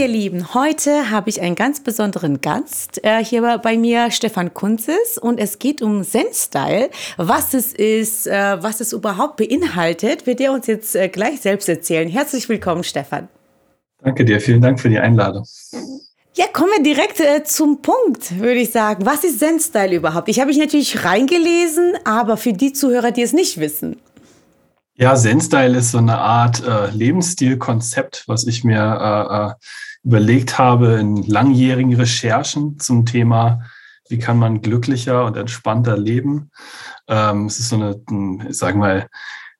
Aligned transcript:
ihr 0.00 0.08
Lieben, 0.08 0.54
heute 0.54 1.10
habe 1.10 1.28
ich 1.28 1.42
einen 1.42 1.56
ganz 1.56 1.80
besonderen 1.80 2.40
Gast 2.40 3.04
äh, 3.04 3.22
hier 3.22 3.58
bei 3.58 3.76
mir, 3.76 4.10
Stefan 4.10 4.54
Kunzes, 4.54 5.18
und 5.20 5.38
es 5.38 5.58
geht 5.58 5.82
um 5.82 6.02
Zen-Style. 6.02 6.88
Was 7.18 7.52
es 7.52 7.74
ist, 7.74 8.26
äh, 8.26 8.62
was 8.62 8.80
es 8.80 8.94
überhaupt 8.94 9.36
beinhaltet, 9.36 10.26
wird 10.26 10.40
er 10.40 10.52
uns 10.52 10.68
jetzt 10.68 10.96
äh, 10.96 11.10
gleich 11.10 11.42
selbst 11.42 11.68
erzählen. 11.68 12.08
Herzlich 12.08 12.48
willkommen, 12.48 12.82
Stefan. 12.82 13.28
Danke 14.02 14.24
dir, 14.24 14.40
vielen 14.40 14.62
Dank 14.62 14.80
für 14.80 14.88
die 14.88 14.98
Einladung. 14.98 15.44
Ja, 16.32 16.46
kommen 16.50 16.70
wir 16.78 16.82
direkt 16.82 17.20
äh, 17.20 17.44
zum 17.44 17.82
Punkt, 17.82 18.38
würde 18.40 18.60
ich 18.60 18.70
sagen. 18.70 19.04
Was 19.04 19.22
ist 19.22 19.38
Zen-Style 19.38 19.94
überhaupt? 19.94 20.30
Ich 20.30 20.40
habe 20.40 20.48
mich 20.48 20.58
natürlich 20.58 21.04
reingelesen, 21.04 21.92
aber 22.06 22.38
für 22.38 22.54
die 22.54 22.72
Zuhörer, 22.72 23.10
die 23.10 23.20
es 23.20 23.34
nicht 23.34 23.60
wissen. 23.60 23.96
Ja, 24.94 25.14
Zen-Style 25.14 25.76
ist 25.76 25.92
so 25.92 25.98
eine 25.98 26.18
Art 26.18 26.62
äh, 26.66 26.90
Lebensstilkonzept, 26.90 28.24
was 28.26 28.46
ich 28.46 28.64
mir 28.64 28.80
äh, 28.80 29.48
äh, 29.48 29.54
überlegt 30.02 30.58
habe 30.58 30.94
in 30.94 31.22
langjährigen 31.22 31.94
Recherchen 31.94 32.78
zum 32.78 33.06
Thema, 33.06 33.60
wie 34.08 34.18
kann 34.18 34.38
man 34.38 34.60
glücklicher 34.60 35.24
und 35.24 35.36
entspannter 35.36 35.96
leben. 35.96 36.50
Ähm, 37.08 37.46
es 37.46 37.58
ist 37.58 37.68
so 37.68 37.76
eine, 37.76 38.00
ich 38.48 38.58
sag 38.58 38.76
mal, 38.76 39.06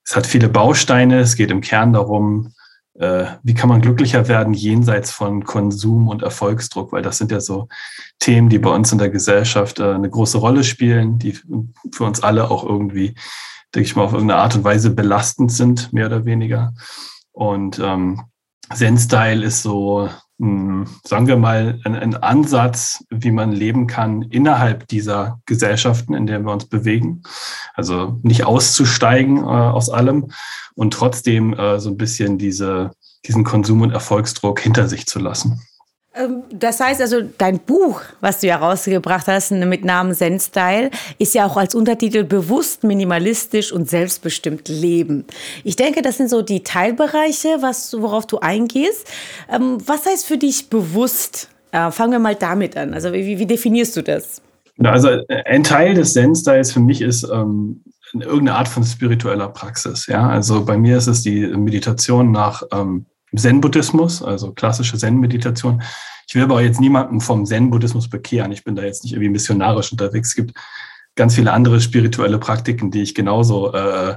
es 0.04 0.16
hat 0.16 0.26
viele 0.26 0.48
Bausteine. 0.48 1.20
Es 1.20 1.36
geht 1.36 1.50
im 1.50 1.60
Kern 1.60 1.92
darum, 1.92 2.54
äh, 2.94 3.26
wie 3.42 3.54
kann 3.54 3.68
man 3.68 3.80
glücklicher 3.80 4.26
werden 4.28 4.54
jenseits 4.54 5.12
von 5.12 5.44
Konsum 5.44 6.08
und 6.08 6.22
Erfolgsdruck, 6.22 6.92
weil 6.92 7.02
das 7.02 7.18
sind 7.18 7.30
ja 7.30 7.40
so 7.40 7.68
Themen, 8.18 8.48
die 8.48 8.58
bei 8.58 8.70
uns 8.70 8.90
in 8.90 8.98
der 8.98 9.10
Gesellschaft 9.10 9.78
äh, 9.78 9.92
eine 9.92 10.10
große 10.10 10.38
Rolle 10.38 10.64
spielen, 10.64 11.18
die 11.18 11.38
für 11.92 12.04
uns 12.04 12.22
alle 12.22 12.50
auch 12.50 12.64
irgendwie 12.64 13.14
denke 13.74 13.86
ich 13.86 13.96
mal, 13.96 14.04
auf 14.04 14.12
irgendeine 14.12 14.40
Art 14.40 14.56
und 14.56 14.64
Weise 14.64 14.90
belastend 14.90 15.52
sind, 15.52 15.92
mehr 15.92 16.06
oder 16.06 16.24
weniger. 16.24 16.74
Und 17.32 17.78
ähm, 17.78 18.22
Zen-Style 18.72 19.44
ist 19.44 19.62
so, 19.62 20.08
sagen 21.04 21.26
wir 21.26 21.36
mal, 21.36 21.80
ein, 21.84 21.94
ein, 21.94 22.14
Ansatz, 22.14 23.04
wie 23.10 23.30
man 23.30 23.52
leben 23.52 23.86
kann 23.86 24.22
innerhalb 24.22 24.88
dieser 24.88 25.38
Gesellschaften, 25.44 26.14
in 26.14 26.26
der 26.26 26.40
wir 26.40 26.50
uns 26.50 26.64
bewegen. 26.64 27.22
Also 27.74 28.18
nicht 28.22 28.44
auszusteigen 28.44 29.38
äh, 29.38 29.42
aus 29.42 29.90
allem 29.90 30.30
und 30.74 30.94
trotzdem 30.94 31.52
äh, 31.52 31.78
so 31.78 31.90
ein 31.90 31.98
bisschen 31.98 32.38
diese, 32.38 32.92
diesen 33.26 33.44
Konsum- 33.44 33.82
und 33.82 33.90
Erfolgsdruck 33.90 34.60
hinter 34.60 34.88
sich 34.88 35.06
zu 35.06 35.18
lassen. 35.18 35.60
Ähm, 36.14 36.42
das 36.52 36.80
heißt 36.80 37.00
also, 37.00 37.20
dein 37.38 37.60
Buch, 37.60 38.02
was 38.20 38.40
du 38.40 38.48
ja 38.48 38.56
rausgebracht 38.56 39.26
hast 39.28 39.52
mit 39.52 39.84
Namen 39.84 40.14
Zen 40.14 40.40
Style, 40.40 40.90
ist 41.18 41.34
ja 41.34 41.46
auch 41.46 41.56
als 41.56 41.74
Untertitel 41.74 42.24
bewusst, 42.24 42.82
minimalistisch 42.84 43.72
und 43.72 43.88
selbstbestimmt 43.88 44.68
leben. 44.68 45.24
Ich 45.62 45.76
denke, 45.76 46.02
das 46.02 46.16
sind 46.16 46.28
so 46.28 46.42
die 46.42 46.62
Teilbereiche, 46.62 47.58
was, 47.60 47.94
worauf 48.00 48.26
du 48.26 48.38
eingehst. 48.38 49.06
Ähm, 49.50 49.78
was 49.86 50.06
heißt 50.06 50.26
für 50.26 50.38
dich 50.38 50.68
bewusst? 50.68 51.48
Äh, 51.72 51.90
fangen 51.92 52.12
wir 52.12 52.18
mal 52.18 52.34
damit 52.34 52.76
an. 52.76 52.94
Also 52.94 53.12
wie, 53.12 53.38
wie 53.38 53.46
definierst 53.46 53.96
du 53.96 54.02
das? 54.02 54.42
Also 54.82 55.10
ein 55.44 55.62
Teil 55.62 55.94
des 55.94 56.14
Zen-Styles 56.14 56.72
für 56.72 56.80
mich 56.80 57.02
ist 57.02 57.22
ähm, 57.24 57.84
irgendeine 58.14 58.54
Art 58.54 58.68
von 58.68 58.82
spiritueller 58.82 59.48
Praxis. 59.48 60.06
Ja, 60.06 60.28
also 60.28 60.64
bei 60.64 60.76
mir 60.76 60.96
ist 60.96 61.06
es 61.06 61.22
die 61.22 61.46
Meditation 61.46 62.32
nach 62.32 62.62
ähm, 62.72 63.06
Zen-Buddhismus, 63.34 64.22
also 64.22 64.52
klassische 64.52 64.98
Zen-Meditation. 64.98 65.82
Ich 66.28 66.34
will 66.34 66.42
aber 66.42 66.62
jetzt 66.62 66.80
niemanden 66.80 67.20
vom 67.20 67.44
Zen-Buddhismus 67.44 68.08
bekehren. 68.08 68.52
Ich 68.52 68.64
bin 68.64 68.76
da 68.76 68.82
jetzt 68.82 69.04
nicht 69.04 69.12
irgendwie 69.12 69.30
missionarisch 69.30 69.92
unterwegs. 69.92 70.28
Es 70.30 70.34
gibt 70.34 70.54
ganz 71.16 71.34
viele 71.34 71.52
andere 71.52 71.80
spirituelle 71.80 72.38
Praktiken, 72.38 72.90
die 72.90 73.02
ich 73.02 73.14
genauso 73.14 73.72
äh, 73.72 74.16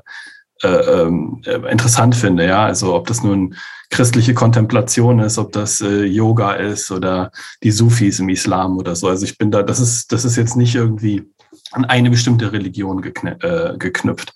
äh, 0.63 0.67
ähm, 0.67 1.41
äh, 1.45 1.71
interessant 1.71 2.15
finde. 2.15 2.45
Ja, 2.45 2.65
also 2.65 2.95
ob 2.95 3.07
das 3.07 3.23
nun 3.23 3.55
christliche 3.89 4.33
Kontemplation 4.33 5.19
ist, 5.19 5.37
ob 5.37 5.51
das 5.51 5.81
äh, 5.81 6.05
Yoga 6.05 6.53
ist 6.53 6.89
oder 6.89 7.31
die 7.63 7.71
Sufis 7.71 8.19
im 8.19 8.29
Islam 8.29 8.77
oder 8.77 8.95
so. 8.95 9.09
Also 9.09 9.25
ich 9.25 9.37
bin 9.37 9.51
da, 9.51 9.61
das 9.61 9.79
ist, 9.79 10.11
das 10.11 10.23
ist 10.23 10.37
jetzt 10.37 10.55
nicht 10.55 10.73
irgendwie 10.73 11.29
an 11.71 11.85
eine 11.85 12.09
bestimmte 12.09 12.51
Religion 12.51 13.03
äh, 13.03 13.77
geknüpft. 13.77 14.33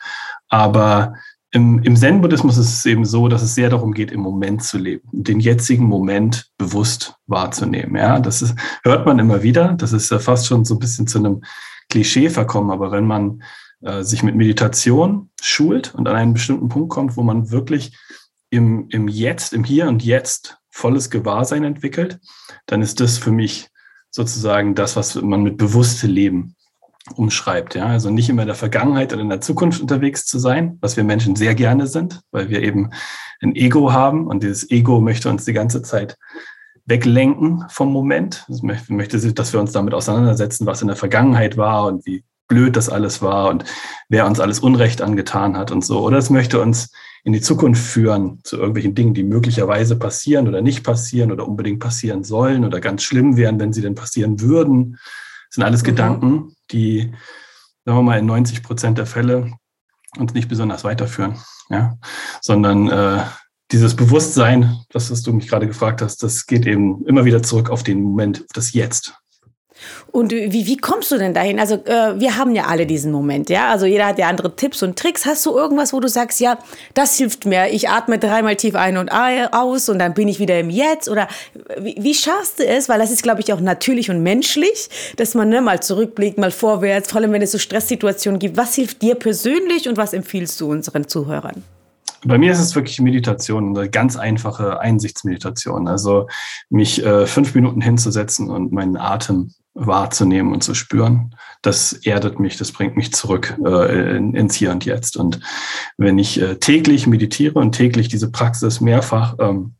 Aber 0.49 1.13
im, 1.51 1.81
im 1.83 1.95
Zen-Buddhismus 1.95 2.57
ist 2.57 2.73
es 2.73 2.85
eben 2.85 3.05
so, 3.05 3.27
dass 3.27 3.41
es 3.41 3.55
sehr 3.55 3.69
darum 3.69 3.93
geht, 3.93 4.11
im 4.11 4.19
Moment 4.19 4.63
zu 4.63 4.77
leben, 4.77 5.07
den 5.11 5.39
jetzigen 5.39 5.85
Moment 5.85 6.51
bewusst 6.57 7.15
wahrzunehmen. 7.25 7.95
Ja, 7.95 8.19
das 8.19 8.41
ist, 8.41 8.55
hört 8.83 9.05
man 9.05 9.19
immer 9.19 9.43
wieder. 9.43 9.73
Das 9.73 9.93
ist 9.93 10.11
ja 10.11 10.19
fast 10.19 10.47
schon 10.47 10.65
so 10.65 10.75
ein 10.75 10.79
bisschen 10.79 11.07
zu 11.07 11.19
einem 11.19 11.43
Klischee 11.89 12.29
verkommen. 12.29 12.71
Aber 12.71 12.91
wenn 12.91 13.05
man 13.05 13.43
äh, 13.81 14.03
sich 14.03 14.23
mit 14.23 14.35
Meditation 14.35 15.29
schult 15.41 15.95
und 15.95 16.07
an 16.07 16.15
einen 16.15 16.33
bestimmten 16.33 16.67
Punkt 16.67 16.89
kommt, 16.89 17.15
wo 17.15 17.23
man 17.23 17.49
wirklich 17.49 17.97
im, 18.49 18.87
im 18.89 19.07
Jetzt, 19.07 19.53
im 19.53 19.63
Hier 19.63 19.87
und 19.87 20.03
Jetzt 20.03 20.57
volles 20.69 21.09
Gewahrsein 21.09 21.63
entwickelt, 21.63 22.19
dann 22.65 22.81
ist 22.81 22.99
das 22.99 23.17
für 23.17 23.31
mich 23.31 23.69
sozusagen 24.09 24.75
das, 24.75 24.95
was 24.97 25.15
man 25.15 25.43
mit 25.43 25.57
bewusste 25.57 26.07
Leben 26.07 26.56
umschreibt. 27.15 27.75
Ja? 27.75 27.87
Also 27.87 28.09
nicht 28.09 28.29
immer 28.29 28.43
in 28.43 28.47
der 28.47 28.55
Vergangenheit 28.55 29.13
oder 29.13 29.21
in 29.21 29.29
der 29.29 29.41
Zukunft 29.41 29.81
unterwegs 29.81 30.25
zu 30.25 30.39
sein, 30.39 30.77
was 30.81 30.97
wir 30.97 31.03
Menschen 31.03 31.35
sehr 31.35 31.55
gerne 31.55 31.87
sind, 31.87 32.21
weil 32.31 32.49
wir 32.49 32.61
eben 32.61 32.91
ein 33.41 33.55
Ego 33.55 33.91
haben 33.91 34.27
und 34.27 34.43
dieses 34.43 34.69
Ego 34.69 34.99
möchte 34.99 35.29
uns 35.29 35.45
die 35.45 35.53
ganze 35.53 35.81
Zeit 35.81 36.17
weglenken 36.85 37.65
vom 37.69 37.91
Moment. 37.91 38.45
Es 38.49 38.61
möchte, 38.63 39.33
dass 39.33 39.53
wir 39.53 39.59
uns 39.59 39.71
damit 39.73 39.93
auseinandersetzen, 39.93 40.65
was 40.65 40.81
in 40.81 40.87
der 40.87 40.95
Vergangenheit 40.95 41.57
war 41.57 41.85
und 41.85 42.05
wie 42.05 42.23
blöd 42.47 42.75
das 42.77 42.89
alles 42.89 43.21
war 43.21 43.49
und 43.49 43.65
wer 44.09 44.25
uns 44.25 44.39
alles 44.39 44.59
Unrecht 44.59 45.01
angetan 45.01 45.57
hat 45.57 45.71
und 45.71 45.83
so. 45.83 45.99
Oder 45.99 46.17
es 46.17 46.29
möchte 46.29 46.61
uns 46.61 46.91
in 47.23 47.33
die 47.33 47.41
Zukunft 47.41 47.83
führen 47.83 48.39
zu 48.43 48.55
irgendwelchen 48.55 48.95
Dingen, 48.95 49.13
die 49.13 49.23
möglicherweise 49.23 49.97
passieren 49.97 50.47
oder 50.47 50.61
nicht 50.61 50.83
passieren 50.83 51.31
oder 51.33 51.45
unbedingt 51.45 51.79
passieren 51.79 52.23
sollen 52.23 52.63
oder 52.63 52.79
ganz 52.79 53.03
schlimm 53.03 53.35
wären, 53.35 53.59
wenn 53.59 53.73
sie 53.73 53.81
denn 53.81 53.95
passieren 53.95 54.39
würden. 54.39 54.93
Das 54.93 55.55
sind 55.55 55.63
alles 55.63 55.81
mhm. 55.81 55.87
Gedanken, 55.87 56.55
die, 56.71 57.13
sagen 57.85 57.97
wir 57.97 58.01
mal, 58.03 58.19
in 58.19 58.25
90 58.25 58.63
Prozent 58.63 58.97
der 58.97 59.05
Fälle 59.05 59.51
uns 60.17 60.33
nicht 60.33 60.49
besonders 60.49 60.83
weiterführen. 60.83 61.37
Ja? 61.69 61.97
Sondern 62.41 62.89
äh, 62.89 63.23
dieses 63.71 63.95
Bewusstsein, 63.95 64.79
das, 64.89 65.11
was 65.11 65.21
du 65.23 65.33
mich 65.33 65.47
gerade 65.47 65.67
gefragt 65.67 66.01
hast, 66.01 66.23
das 66.23 66.45
geht 66.45 66.65
eben 66.65 67.05
immer 67.05 67.25
wieder 67.25 67.43
zurück 67.43 67.69
auf 67.69 67.83
den 67.83 68.01
Moment, 68.01 68.41
auf 68.41 68.53
das 68.53 68.73
Jetzt. 68.73 69.15
Und 70.11 70.31
wie, 70.31 70.65
wie 70.65 70.77
kommst 70.77 71.11
du 71.11 71.17
denn 71.17 71.33
dahin? 71.33 71.59
Also 71.59 71.75
äh, 71.75 72.19
wir 72.19 72.37
haben 72.37 72.55
ja 72.55 72.65
alle 72.65 72.85
diesen 72.85 73.11
Moment, 73.11 73.49
ja. 73.49 73.69
Also 73.69 73.85
jeder 73.85 74.07
hat 74.07 74.17
ja 74.19 74.27
andere 74.27 74.55
Tipps 74.55 74.83
und 74.83 74.97
Tricks. 74.97 75.25
Hast 75.25 75.45
du 75.45 75.55
irgendwas, 75.55 75.93
wo 75.93 75.99
du 75.99 76.07
sagst, 76.07 76.39
ja, 76.39 76.57
das 76.93 77.17
hilft 77.17 77.45
mir. 77.45 77.67
Ich 77.69 77.89
atme 77.89 78.19
dreimal 78.19 78.55
tief 78.55 78.75
ein 78.75 78.97
und 78.97 79.09
aus 79.09 79.89
und 79.89 79.99
dann 79.99 80.13
bin 80.13 80.27
ich 80.27 80.39
wieder 80.39 80.59
im 80.59 80.69
Jetzt? 80.69 81.09
Oder 81.09 81.27
wie, 81.79 81.95
wie 81.99 82.13
schaffst 82.13 82.59
du 82.59 82.65
es? 82.65 82.89
Weil 82.89 82.99
das 82.99 83.11
ist, 83.11 83.23
glaube 83.23 83.41
ich, 83.41 83.53
auch 83.53 83.59
natürlich 83.59 84.09
und 84.09 84.23
menschlich, 84.23 84.89
dass 85.17 85.35
man 85.35 85.49
ne, 85.49 85.61
mal 85.61 85.81
zurückblickt, 85.81 86.37
mal 86.37 86.51
vorwärts, 86.51 87.11
vor 87.11 87.21
allem 87.21 87.31
wenn 87.33 87.41
es 87.41 87.51
so 87.51 87.57
Stresssituationen 87.57 88.39
gibt. 88.39 88.57
Was 88.57 88.75
hilft 88.75 89.01
dir 89.01 89.15
persönlich 89.15 89.87
und 89.87 89.97
was 89.97 90.13
empfiehlst 90.13 90.59
du 90.61 90.71
unseren 90.71 91.07
Zuhörern? 91.07 91.63
Bei 92.25 92.37
mir 92.37 92.51
ist 92.51 92.59
es 92.59 92.75
wirklich 92.75 92.99
Meditation, 92.99 93.77
eine 93.77 93.89
ganz 93.89 94.17
einfache 94.17 94.79
Einsichtsmeditation. 94.79 95.87
Also 95.87 96.27
mich 96.69 97.03
äh, 97.05 97.27
fünf 97.27 97.53
Minuten 97.53 97.81
hinzusetzen 97.81 98.49
und 98.49 98.71
meinen 98.71 98.97
Atem 98.97 99.53
wahrzunehmen 99.77 100.51
und 100.51 100.63
zu 100.63 100.73
spüren. 100.73 101.35
Das 101.61 101.93
erdet 101.93 102.39
mich, 102.39 102.57
das 102.57 102.71
bringt 102.71 102.97
mich 102.97 103.13
zurück 103.13 103.57
äh, 103.63 104.17
in, 104.17 104.33
ins 104.33 104.55
Hier 104.55 104.71
und 104.71 104.85
Jetzt. 104.85 105.17
Und 105.17 105.39
wenn 105.97 106.17
ich 106.17 106.41
äh, 106.41 106.55
täglich 106.55 107.07
meditiere 107.07 107.59
und 107.59 107.73
täglich 107.73 108.07
diese 108.09 108.31
Praxis 108.31 108.81
mehrfach 108.81 109.35
ähm, 109.39 109.75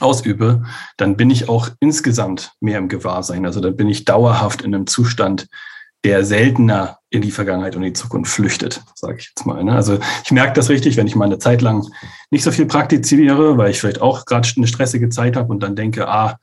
ausübe, 0.00 0.64
dann 0.96 1.16
bin 1.16 1.30
ich 1.30 1.48
auch 1.48 1.68
insgesamt 1.80 2.52
mehr 2.60 2.78
im 2.78 2.88
Gewahrsein. 2.88 3.44
Also 3.44 3.60
dann 3.60 3.76
bin 3.76 3.88
ich 3.88 4.04
dauerhaft 4.04 4.62
in 4.62 4.74
einem 4.74 4.86
Zustand, 4.86 5.48
der 6.04 6.24
seltener 6.24 6.98
in 7.10 7.22
die 7.22 7.30
Vergangenheit 7.30 7.76
und 7.76 7.82
die 7.82 7.92
Zukunft 7.92 8.30
flüchtet, 8.30 8.82
sage 8.94 9.16
ich 9.18 9.32
jetzt 9.34 9.46
mal. 9.46 9.64
Ne? 9.64 9.72
Also 9.72 9.98
ich 10.24 10.30
merke 10.32 10.52
das 10.52 10.68
richtig, 10.68 10.96
wenn 10.96 11.06
ich 11.06 11.16
mal 11.16 11.24
eine 11.24 11.38
Zeit 11.38 11.62
lang 11.62 11.88
nicht 12.30 12.44
so 12.44 12.50
viel 12.50 12.66
praktiziere, 12.66 13.56
weil 13.56 13.70
ich 13.70 13.80
vielleicht 13.80 14.02
auch 14.02 14.26
gerade 14.26 14.48
eine 14.56 14.66
stressige 14.66 15.08
Zeit 15.08 15.36
habe 15.36 15.50
und 15.50 15.62
dann 15.62 15.76
denke, 15.76 16.08
ah, 16.08 16.38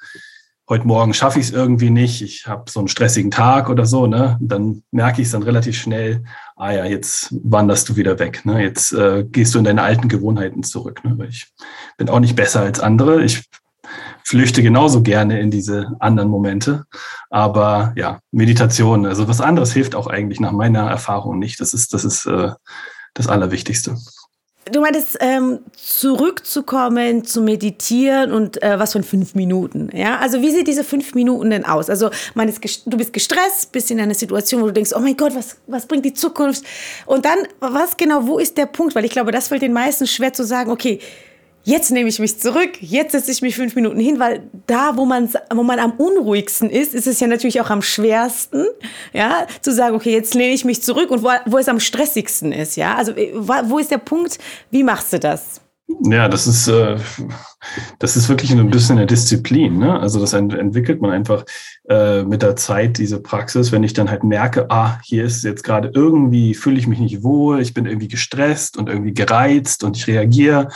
heute 0.72 0.88
Morgen 0.88 1.14
schaffe 1.14 1.38
ich 1.38 1.48
es 1.48 1.52
irgendwie 1.52 1.90
nicht, 1.90 2.22
ich 2.22 2.48
habe 2.48 2.72
so 2.72 2.80
einen 2.80 2.88
stressigen 2.88 3.30
Tag 3.30 3.70
oder 3.70 3.86
so, 3.86 4.08
ne? 4.08 4.38
dann 4.40 4.84
merke 4.90 5.22
ich 5.22 5.26
es 5.26 5.34
dann 5.34 5.44
relativ 5.44 5.78
schnell, 5.78 6.24
ah 6.56 6.72
ja, 6.72 6.86
jetzt 6.86 7.36
wanderst 7.44 7.90
du 7.90 7.98
wieder 7.98 8.20
weg. 8.20 8.46
Ne? 8.46 8.64
Jetzt 8.64 8.94
äh, 8.94 9.26
gehst 9.26 9.54
du 9.54 9.58
in 9.60 9.66
deine 9.66 9.82
alten 9.82 10.08
Gewohnheiten 10.08 10.64
zurück. 10.64 11.04
Ne? 11.04 11.18
Weil 11.18 11.28
ich 11.28 11.52
bin 11.98 12.08
auch 12.08 12.22
nicht 12.22 12.38
besser 12.38 12.62
als 12.62 12.80
andere. 12.80 13.22
Ich 13.22 13.44
flüchte 14.24 14.64
genauso 14.64 15.02
gerne 15.02 15.42
in 15.42 15.52
diese 15.52 15.94
anderen 16.00 16.30
Momente. 16.30 16.86
Aber 17.30 17.92
ja, 17.98 18.22
Meditation, 18.32 19.06
also 19.06 19.28
was 19.28 19.42
anderes 19.42 19.74
hilft 19.74 19.94
auch 19.94 20.08
eigentlich 20.08 20.40
nach 20.40 20.54
meiner 20.54 20.90
Erfahrung 20.90 21.38
nicht. 21.38 21.60
Das 21.60 21.74
ist, 21.74 21.94
das 21.94 22.06
ist 22.06 22.26
äh, 22.28 22.52
das 23.14 23.28
Allerwichtigste. 23.28 23.98
Du 24.70 24.80
meintest, 24.80 25.18
ähm, 25.22 25.60
zurückzukommen, 25.76 27.26
zu 27.26 27.42
meditieren 27.42 28.32
und 28.32 28.62
äh, 28.62 28.78
was 28.78 28.94
von 28.94 29.04
fünf 29.04 29.34
Minuten. 29.34 29.90
Ja? 29.92 30.20
Also 30.20 30.42
wie 30.42 30.52
sieht 30.52 30.68
diese 30.68 30.84
fünf 30.84 31.16
Minuten 31.16 31.50
denn 31.50 31.66
aus? 31.66 31.90
Also 31.90 32.12
man 32.36 32.48
ist 32.48 32.62
du 32.86 32.96
bist 32.96 33.12
gestresst, 33.12 33.72
bist 33.72 33.90
in 33.90 34.00
einer 34.00 34.14
Situation, 34.14 34.62
wo 34.62 34.68
du 34.68 34.74
denkst, 34.74 34.92
oh 34.96 35.00
mein 35.00 35.18
Gott, 35.18 35.34
was, 35.34 35.58
was 35.66 35.88
bringt 35.88 36.06
die 36.06 36.14
Zukunft? 36.14 36.64
Und 37.08 37.26
dann, 37.26 37.40
was 37.60 37.98
genau, 37.98 38.28
wo 38.28 38.38
ist 38.38 38.56
der 38.56 38.68
Punkt? 38.68 38.94
Weil 38.94 39.06
ich 39.06 39.12
glaube, 39.12 39.32
das 39.32 39.48
fällt 39.48 39.64
den 39.64 39.74
meisten 39.74 40.06
schwer 40.06 40.32
zu 40.32 40.44
sagen, 40.44 40.70
okay, 40.70 41.00
jetzt 41.64 41.92
nehme 41.92 42.10
ich 42.10 42.20
mich 42.20 42.40
zurück, 42.40 42.82
jetzt 42.82 43.12
setze 43.12 43.32
ich 43.32 43.42
mich 43.42 43.56
fünf 43.56 43.76
Minuten 43.76 44.00
hin, 44.00 44.20
weil 44.20 44.44
da, 44.68 44.98
wo 44.98 45.06
man, 45.06 45.30
wo 45.54 45.64
man 45.64 45.80
am 45.80 45.92
unruhigsten 45.92 46.70
ist, 46.70 46.94
ist 46.94 47.08
es 47.08 47.20
ja 47.20 47.28
natürlich 47.28 47.62
auch 47.62 47.70
am 47.70 47.82
schwersten, 47.82 48.66
ja, 49.14 49.46
zu 49.62 49.72
sagen, 49.72 49.96
okay, 49.96 50.12
jetzt 50.12 50.34
lehne 50.34 50.54
ich 50.54 50.66
mich 50.66 50.82
zurück 50.82 51.12
und 51.12 51.24
wo, 51.24 51.30
wo 51.46 51.58
es 51.58 51.68
am 51.68 51.80
stressigsten 51.80 52.52
ist, 52.52 52.78
ja. 52.78 52.96
Also, 52.96 53.12
äh, 53.12 53.34
wo 53.36 53.80
ist 53.80 53.92
der 53.92 54.00
Punkt, 54.00 54.40
wie 54.70 54.84
machst 54.84 55.14
du 55.14 55.20
das? 55.20 55.62
Ja, 56.04 56.30
das 56.30 56.48
ist, 56.48 56.68
äh, 56.68 56.98
das 58.00 58.16
ist 58.16 58.30
wirklich 58.30 58.52
ein 58.52 58.70
bisschen 58.70 58.98
eine 58.98 59.06
Disziplin. 59.06 59.78
Ne? 59.78 60.00
Also 60.00 60.20
das 60.20 60.32
ent 60.34 60.54
entwickelt 60.54 61.02
man 61.02 61.12
einfach 61.12 61.44
äh, 61.90 62.24
mit 62.24 62.42
der 62.42 62.56
Zeit, 62.56 62.98
diese 62.98 63.20
Praxis. 63.20 63.72
Wenn 63.72 63.84
ich 63.84 63.94
dann 63.94 64.10
halt 64.10 64.24
merke, 64.24 64.72
ah, 64.72 65.00
hier 65.04 65.26
ist 65.26 65.44
jetzt 65.44 65.64
gerade 65.64 65.92
irgendwie, 65.94 66.54
fühle 66.54 66.80
ich 66.80 66.88
mich 66.88 67.00
nicht 67.00 67.24
wohl, 67.24 67.62
ich 67.62 67.74
bin 67.74 67.86
irgendwie 67.86 68.08
gestresst 68.08 68.78
und 68.78 68.90
irgendwie 68.90 69.14
gereizt 69.14 69.84
und 69.84 69.98
ich 69.98 70.08
reagiere 70.08 70.70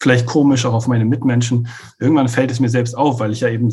vielleicht 0.00 0.26
komisch 0.26 0.64
auch 0.64 0.74
auf 0.74 0.88
meine 0.88 1.04
Mitmenschen. 1.04 1.68
Irgendwann 1.98 2.28
fällt 2.28 2.50
es 2.50 2.60
mir 2.60 2.70
selbst 2.70 2.96
auf, 2.96 3.20
weil 3.20 3.32
ich 3.32 3.40
ja 3.40 3.48
eben 3.48 3.70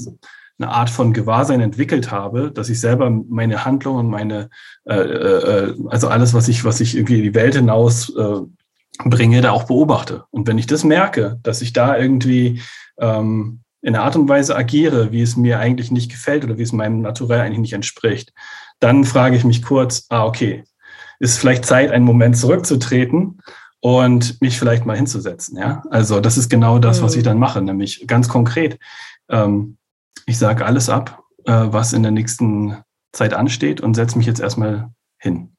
eine 0.60 0.72
Art 0.72 0.90
von 0.90 1.14
Gewahrsein 1.14 1.62
entwickelt 1.62 2.12
habe, 2.12 2.52
dass 2.52 2.70
ich 2.70 2.80
selber 2.80 3.10
meine 3.10 3.64
Handlungen 3.64 4.10
meine, 4.10 4.50
äh, 4.86 4.96
äh, 4.96 5.76
also 5.88 6.08
alles, 6.08 6.34
was 6.34 6.48
ich, 6.48 6.66
was 6.66 6.80
ich 6.80 6.96
irgendwie 6.96 7.18
in 7.18 7.24
die 7.24 7.36
Welt 7.36 7.56
hinaus 7.56 8.14
äh, 8.16 8.40
bringe, 9.06 9.42
da 9.42 9.52
auch 9.52 9.66
beobachte. 9.66 10.24
Und 10.32 10.48
wenn 10.48 10.58
ich 10.58 10.66
das 10.66 10.84
merke, 10.84 11.40
dass 11.44 11.62
ich 11.62 11.74
da 11.74 11.98
irgendwie 11.98 12.62
ähm, 13.00 13.62
in 13.82 13.96
einer 13.96 14.04
Art 14.04 14.16
und 14.16 14.28
Weise 14.28 14.56
agiere, 14.56 15.12
wie 15.12 15.22
es 15.22 15.38
mir 15.38 15.60
eigentlich 15.60 15.92
nicht 15.92 16.12
gefällt 16.12 16.44
oder 16.44 16.58
wie 16.58 16.64
es 16.64 16.74
meinem 16.74 17.02
Naturell 17.02 17.42
eigentlich 17.42 17.60
nicht 17.60 17.74
entspricht, 17.74 18.34
dann 18.80 19.06
frage 19.06 19.36
ich 19.36 19.44
mich 19.44 19.62
kurz, 19.62 20.08
ah, 20.10 20.26
okay, 20.26 20.64
ist 21.20 21.38
vielleicht 21.38 21.66
Zeit, 21.66 21.92
einen 21.92 22.06
Moment 22.06 22.38
zurückzutreten 22.38 23.40
und 23.80 24.42
mich 24.42 24.58
vielleicht 24.58 24.86
mal 24.86 24.98
hinzusetzen. 24.98 25.58
Ja, 25.58 25.84
also 25.90 26.20
das 26.20 26.38
ist 26.38 26.50
genau 26.50 26.80
das, 26.80 27.02
was 27.02 27.16
ich 27.16 27.24
dann 27.24 27.40
mache, 27.40 27.62
nämlich 27.62 28.06
ganz 28.08 28.28
konkret. 28.28 28.80
Ähm, 29.30 29.78
ich 30.26 30.38
sage 30.38 30.66
alles 30.66 30.90
ab, 30.90 31.24
äh, 31.46 31.52
was 31.52 31.94
in 31.94 32.04
der 32.04 32.12
nächsten 32.12 32.78
Zeit 33.14 33.34
ansteht 33.34 33.82
und 33.82 33.96
setze 33.96 34.18
mich 34.18 34.28
jetzt 34.28 34.40
erstmal 34.40 34.92
hin. 35.20 35.56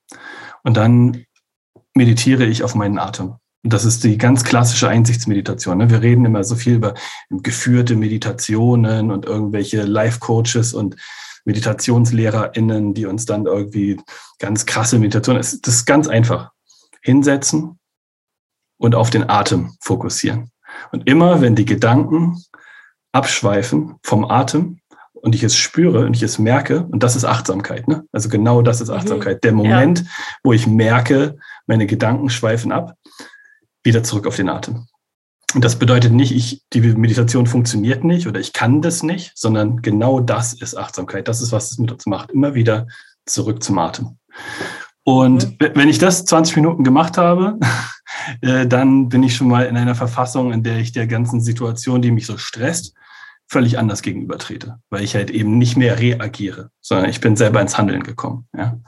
Und 0.63 0.77
dann 0.77 1.25
meditiere 1.95 2.45
ich 2.45 2.63
auf 2.63 2.75
meinen 2.75 2.99
Atem. 2.99 3.37
Und 3.65 3.73
das 3.73 3.85
ist 3.85 4.05
die 4.05 4.19
ganz 4.19 4.45
klassische 4.45 4.89
Einsichtsmeditation. 4.89 5.79
Ne? 5.79 5.91
Wir 5.91 6.01
reden 6.01 6.25
immer 6.25 6.45
so 6.45 6.55
viel 6.55 6.75
über 6.75 6.95
geführte 7.31 7.97
Meditationen 7.97 9.11
und 9.11 9.27
irgendwelche 9.27 9.83
Life-Coaches 9.83 10.75
und 10.75 10.97
MeditationslehrerInnen, 11.45 12.95
die 12.95 13.07
uns 13.07 13.25
dann 13.25 13.47
irgendwie 13.47 13.99
ganz 14.39 14.67
krasse 14.67 14.99
Meditationen. 14.99 15.41
Das 15.41 15.55
ist 15.55 15.87
ganz 15.87 16.07
einfach. 16.07 16.51
Hinsetzen 17.03 17.78
und 18.79 18.95
auf 18.95 19.11
den 19.11 19.29
Atem 19.29 19.77
fokussieren. 19.81 20.51
Und 20.93 21.09
immer, 21.09 21.41
wenn 21.41 21.55
die 21.55 21.65
Gedanken 21.65 22.43
abschweifen 23.13 23.97
vom 24.03 24.25
Atem, 24.31 24.81
und 25.21 25.35
ich 25.35 25.43
es 25.43 25.57
spüre 25.57 26.07
und 26.07 26.15
ich 26.15 26.23
es 26.23 26.39
merke, 26.39 26.85
und 26.85 27.03
das 27.03 27.17
ist 27.17 27.25
Achtsamkeit, 27.25 27.89
ne? 27.89 28.05
Also 28.13 28.29
genau 28.29 28.63
das 28.63 28.81
ist 28.81 28.89
mhm. 28.89 28.95
Achtsamkeit. 28.95 29.43
Der 29.45 29.53
Moment, 29.53 30.01
ja. 30.01 30.07
wo 30.45 30.53
ich 30.53 30.67
merke, 30.67 31.37
meine 31.67 31.87
Gedanken 31.87 32.31
schweifen 32.31 32.73
ab, 32.73 32.95
wieder 33.83 34.03
zurück 34.03 34.27
auf 34.27 34.37
den 34.37 34.49
Atem. 34.49 34.87
Und 35.55 35.65
das 35.65 35.77
bedeutet 35.77 36.13
nicht, 36.13 36.33
ich, 36.33 36.63
die 36.73 36.81
Meditation 36.81 37.47
funktioniert 37.47 38.05
nicht 38.05 38.27
oder 38.27 38.39
ich 38.39 38.53
kann 38.53 38.83
das 38.83 39.03
nicht, 39.03 39.33
sondern 39.35 39.81
genau 39.81 40.21
das 40.21 40.53
ist 40.53 40.77
Achtsamkeit. 40.77 41.27
Das 41.27 41.41
ist, 41.41 41.53
was 41.53 41.71
es 41.71 41.79
mit 41.79 41.91
uns 41.91 42.05
macht. 42.05 42.31
Immer 42.31 42.55
wieder 42.55 42.87
zurück 43.25 43.63
zum 43.63 43.79
Atem. 43.79 44.19
Und 45.09 45.59
mhm. 45.59 45.71
wenn 45.75 45.89
ich 45.89 45.99
das 45.99 46.27
20 46.27 46.57
Minuten 46.57 46.85
gemacht 46.85 47.17
habe, 47.17 47.59
äh, 48.43 48.67
dann 48.67 49.09
bin 49.09 49.23
ich 49.23 49.35
schon 49.35 49.49
mal 49.49 49.65
in 49.65 49.79
einer 49.79 49.95
Verfassung, 49.95 50.53
in 50.53 50.63
der 50.63 50.77
ich 50.77 50.93
der 50.93 51.07
ganzen 51.07 51.41
Situation, 51.41 52.03
die 52.03 52.11
mich 52.11 52.27
so 52.27 52.37
stresst, 52.37 52.93
völlig 53.47 53.79
anders 53.79 54.03
gegenübertrete, 54.03 54.77
weil 54.91 55.03
ich 55.03 55.15
halt 55.15 55.31
eben 55.31 55.57
nicht 55.57 55.79
mehr 55.79 55.99
reagiere, 55.99 56.69
sondern 56.83 57.09
ich 57.09 57.23
bin 57.23 57.37
selber 57.37 57.63
ins 57.63 57.79
Handeln 57.79 58.03
gekommen. 58.03 58.49
Ja. 58.55 58.79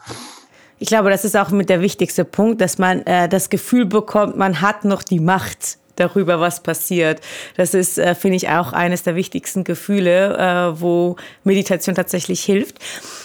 Ich 0.79 0.89
glaube, 0.89 1.09
das 1.09 1.25
ist 1.25 1.39
auch 1.39 1.49
mit 1.53 1.71
der 1.71 1.81
wichtigste 1.81 2.27
Punkt, 2.27 2.61
dass 2.61 2.77
man 2.77 3.01
äh, 3.07 3.27
das 3.27 3.49
Gefühl 3.49 3.87
bekommt, 3.87 4.37
man 4.37 4.61
hat 4.61 4.85
noch 4.85 5.03
die 5.03 5.21
Macht 5.21 5.79
darüber, 5.97 6.39
was 6.39 6.63
passiert. 6.63 7.23
Das 7.57 7.73
ist, 7.73 7.99
äh, 7.99 8.15
finde 8.15 8.37
ich, 8.37 8.51
auch 8.51 8.75
eines 8.75 9.05
der 9.05 9.15
wichtigsten 9.15 9.65
Gefühle, 9.65 10.37
äh, 10.37 10.81
wo 10.81 11.17
Meditation 11.45 11.95
tatsächlich 11.95 12.43
hilft. 12.43 12.79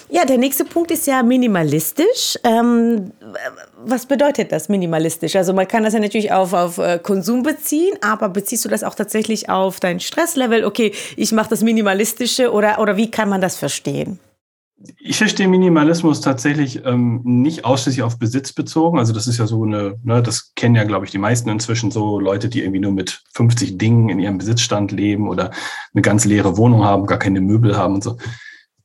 Ja, 0.09 0.23
der 0.23 0.37
nächste 0.37 0.65
Punkt 0.65 0.91
ist 0.91 1.07
ja 1.07 1.23
minimalistisch. 1.23 2.37
Ähm, 2.43 3.11
was 3.83 4.05
bedeutet 4.05 4.51
das 4.51 4.69
minimalistisch? 4.69 5.35
Also 5.35 5.53
man 5.53 5.67
kann 5.67 5.83
das 5.83 5.93
ja 5.93 5.99
natürlich 5.99 6.31
auf, 6.31 6.53
auf 6.53 6.77
äh, 6.77 6.99
Konsum 7.01 7.41
beziehen, 7.41 7.95
aber 8.01 8.29
beziehst 8.29 8.63
du 8.65 8.69
das 8.69 8.83
auch 8.83 8.95
tatsächlich 8.95 9.49
auf 9.49 9.79
dein 9.79 9.99
Stresslevel? 9.99 10.63
Okay, 10.63 10.93
ich 11.15 11.31
mache 11.31 11.49
das 11.49 11.63
Minimalistische 11.63 12.51
oder, 12.51 12.79
oder 12.79 12.97
wie 12.97 13.09
kann 13.09 13.29
man 13.29 13.41
das 13.41 13.55
verstehen? 13.55 14.19
Ich 14.99 15.17
verstehe 15.17 15.47
Minimalismus 15.47 16.21
tatsächlich 16.21 16.85
ähm, 16.85 17.21
nicht 17.23 17.65
ausschließlich 17.65 18.03
auf 18.03 18.19
Besitz 18.19 18.53
bezogen. 18.53 18.99
Also 18.99 19.13
das 19.13 19.25
ist 19.25 19.39
ja 19.39 19.47
so 19.47 19.63
eine, 19.63 19.95
ne, 20.03 20.21
das 20.21 20.53
kennen 20.53 20.75
ja, 20.75 20.83
glaube 20.83 21.05
ich, 21.05 21.11
die 21.11 21.17
meisten 21.17 21.49
inzwischen 21.49 21.89
so 21.89 22.19
Leute, 22.19 22.49
die 22.49 22.59
irgendwie 22.59 22.81
nur 22.81 22.91
mit 22.91 23.23
50 23.33 23.77
Dingen 23.79 24.09
in 24.09 24.19
ihrem 24.19 24.37
Besitzstand 24.37 24.91
leben 24.91 25.29
oder 25.29 25.51
eine 25.93 26.01
ganz 26.01 26.25
leere 26.25 26.57
Wohnung 26.57 26.83
haben, 26.83 27.07
gar 27.07 27.17
keine 27.17 27.41
Möbel 27.41 27.77
haben 27.77 27.95
und 27.95 28.03
so 28.03 28.17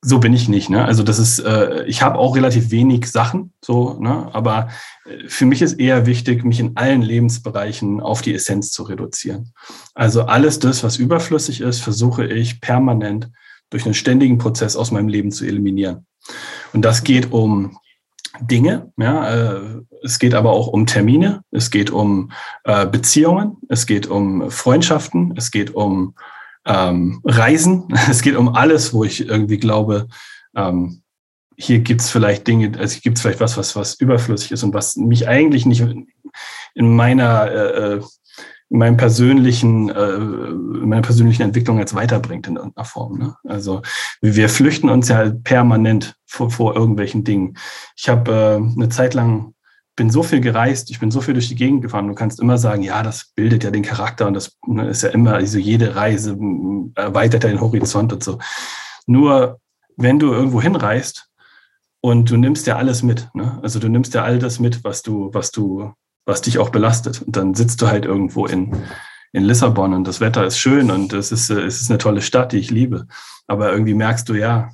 so 0.03 0.19
bin 0.19 0.33
ich 0.33 0.49
nicht. 0.49 0.71
Ne? 0.71 0.85
Also 0.85 1.03
das 1.03 1.19
ist, 1.19 1.41
äh, 1.41 1.85
ich 1.85 2.03
habe 2.03 2.19
auch 2.19 2.35
relativ 2.35 2.71
wenig 2.71 3.11
Sachen, 3.11 3.53
so, 3.63 3.99
ne? 4.01 4.29
aber 4.33 4.69
äh, 5.05 5.29
für 5.29 5.45
mich 5.45 5.61
ist 5.61 5.75
eher 5.75 6.07
wichtig, 6.07 6.45
mich 6.45 6.61
in 6.61 6.77
allen 6.77 7.03
Lebensbereichen 7.03 8.01
auf 8.01 8.23
die 8.23 8.35
Essenz 8.35 8.71
zu 8.73 8.85
reduzieren. 8.85 9.53
Also 9.95 10.23
alles 10.23 10.59
das, 10.59 10.83
was 10.83 10.97
überflüssig 10.97 11.61
ist, 11.61 11.81
versuche 11.81 12.27
ich 12.27 12.61
permanent 12.61 13.31
durch 13.69 13.85
einen 13.85 13.95
ständigen 13.95 14.39
Prozess 14.39 14.75
aus 14.75 14.91
meinem 14.91 15.09
Leben 15.09 15.33
zu 15.33 15.45
eliminieren. 15.45 16.07
Und 16.73 16.83
das 16.83 17.05
geht 17.05 17.33
um 17.33 17.79
Dinge, 18.41 18.91
ja, 18.97 19.55
äh, 19.55 19.61
es 20.03 20.19
geht 20.19 20.35
aber 20.35 20.53
auch 20.53 20.69
um 20.69 20.87
Termine, 20.87 21.43
es 21.51 21.71
geht 21.71 21.91
um 21.91 22.33
äh, 22.65 22.87
Beziehungen, 22.87 23.59
es 23.69 23.87
geht 23.87 24.07
um 24.07 24.51
Freundschaften, 24.51 25.35
es 25.37 25.51
geht 25.51 25.75
um 25.75 26.15
ähm, 26.67 27.21
Reisen. 27.25 27.89
Es 28.11 28.23
geht 28.23 28.37
um 28.37 28.55
alles, 28.55 28.93
wo 28.93 29.05
ich 29.05 29.27
irgendwie 29.27 29.59
glaube, 29.59 30.09
ähm, 30.55 31.03
hier 31.57 31.81
gibt 31.81 32.01
es 32.01 32.11
vielleicht 32.11 32.47
Dinge, 32.47 32.79
also 32.79 32.99
gibt 33.01 33.19
es 33.19 33.23
vielleicht 33.23 33.41
was, 33.41 33.57
was, 33.57 33.77
was 33.77 33.95
überflüssig 33.95 34.53
ist 34.53 34.63
und 34.63 34.73
was 34.73 34.97
mich 34.97 35.29
eigentlich 35.29 35.67
nicht 35.67 35.85
in 36.75 36.97
meiner, 36.97 37.51
äh, 37.51 37.95
äh, 37.95 38.03
in 38.71 38.79
meinem 38.79 38.97
persönlichen, 38.97 39.91
äh, 39.91 40.15
in 40.15 40.89
meiner 40.89 41.03
persönlichen 41.03 41.43
Entwicklung 41.43 41.79
jetzt 41.79 41.95
weiterbringt 41.95 42.47
in 42.47 42.57
irgendeiner 42.57 42.85
Form. 42.85 43.19
Ne? 43.19 43.37
Also 43.45 43.83
wir 44.23 44.49
flüchten 44.49 44.89
uns 44.89 45.09
ja 45.09 45.31
permanent 45.45 46.15
vor, 46.25 46.51
vor 46.51 46.77
irgendwelchen 46.77 47.25
Dingen. 47.25 47.57
Ich 47.97 48.09
habe 48.09 48.33
äh, 48.33 48.57
eine 48.57 48.89
Zeit 48.89 49.15
lang 49.15 49.55
bin 50.01 50.09
so 50.09 50.23
viel 50.23 50.41
gereist, 50.41 50.91
ich 50.91 50.99
bin 50.99 51.11
so 51.11 51.21
viel 51.21 51.35
durch 51.35 51.49
die 51.49 51.57
Gegend 51.57 51.83
gefahren. 51.83 52.09
Du 52.09 52.15
kannst 52.15 52.41
immer 52.41 52.57
sagen, 52.57 52.83
ja, 52.83 53.03
das 53.03 53.33
bildet 53.35 53.65
ja 53.65 53.71
den 53.71 53.83
Charakter 53.83 54.27
und 54.27 54.33
das 54.33 54.57
ne, 54.67 54.89
ist 54.89 55.03
ja 55.03 55.11
immer, 55.11 55.35
also 55.35 55.59
jede 55.59 55.95
Reise 55.95 56.39
erweitert 56.95 57.45
ja 57.45 57.51
den 57.51 57.61
Horizont 57.61 58.11
und 58.15 58.25
so. 58.25 58.39
Nur 59.07 59.61
wenn 59.99 60.19
du 60.19 60.33
irgendwo 60.33 60.63
hinreist 60.63 61.29
und 62.01 62.31
du 62.31 62.39
nimmst 62.39 62.67
ja 62.67 62.77
alles 62.77 63.03
mit, 63.03 63.29
ne? 63.35 63.61
also 63.63 63.79
du 63.79 63.91
nimmst 63.91 64.15
ja 64.15 64.25
all 64.25 64.39
das 64.39 64.59
mit, 64.59 64.85
was 64.85 65.03
du, 65.03 65.29
was 65.35 65.51
du, 65.51 65.93
was 66.25 66.41
dich 66.41 66.59
auch 66.59 66.71
belastet. 66.71 67.21
Und 67.21 67.37
dann 67.37 67.53
sitzt 67.53 67.83
du 67.83 67.89
halt 67.89 68.07
irgendwo 68.07 68.47
in, 68.47 68.75
in 69.35 69.43
Lissabon 69.43 69.93
und 69.93 70.09
das 70.09 70.23
Wetter 70.23 70.47
ist 70.47 70.57
schön 70.57 70.91
und 70.91 71.13
es 71.13 71.31
ist, 71.31 71.51
es 71.51 71.83
ist 71.83 71.91
eine 71.91 71.99
tolle 71.99 72.23
Stadt, 72.23 72.53
die 72.53 72.59
ich 72.59 72.71
liebe. 72.71 73.07
Aber 73.47 73.71
irgendwie 73.71 73.93
merkst 73.93 74.27
du, 74.31 74.33
ja, 74.33 74.71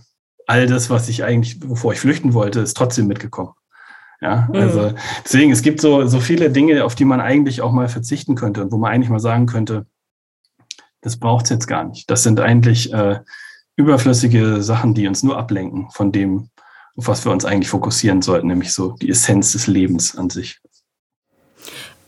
all 0.46 0.68
das, 0.68 0.88
was 0.88 1.08
ich 1.08 1.24
eigentlich, 1.24 1.68
wovor 1.68 1.94
ich 1.94 1.98
flüchten 1.98 2.32
wollte, 2.32 2.60
ist 2.60 2.76
trotzdem 2.76 3.08
mitgekommen. 3.08 3.54
Ja, 4.20 4.48
mhm. 4.48 4.56
also 4.56 4.92
deswegen, 5.24 5.52
es 5.52 5.62
gibt 5.62 5.80
so, 5.80 6.06
so 6.06 6.20
viele 6.20 6.50
Dinge, 6.50 6.84
auf 6.84 6.94
die 6.94 7.04
man 7.04 7.20
eigentlich 7.20 7.60
auch 7.60 7.72
mal 7.72 7.88
verzichten 7.88 8.34
könnte 8.34 8.62
und 8.62 8.72
wo 8.72 8.78
man 8.78 8.92
eigentlich 8.92 9.10
mal 9.10 9.20
sagen 9.20 9.46
könnte, 9.46 9.86
das 11.02 11.18
braucht 11.18 11.44
es 11.44 11.50
jetzt 11.50 11.66
gar 11.66 11.84
nicht. 11.84 12.10
Das 12.10 12.22
sind 12.22 12.40
eigentlich 12.40 12.92
äh, 12.92 13.20
überflüssige 13.76 14.62
Sachen, 14.62 14.94
die 14.94 15.06
uns 15.06 15.22
nur 15.22 15.38
ablenken 15.38 15.88
von 15.90 16.10
dem, 16.10 16.48
auf 16.96 17.08
was 17.08 17.24
wir 17.24 17.32
uns 17.32 17.44
eigentlich 17.44 17.68
fokussieren 17.68 18.22
sollten, 18.22 18.48
nämlich 18.48 18.72
so 18.72 18.92
die 18.92 19.10
Essenz 19.10 19.52
des 19.52 19.66
Lebens 19.66 20.16
an 20.16 20.30
sich. 20.30 20.60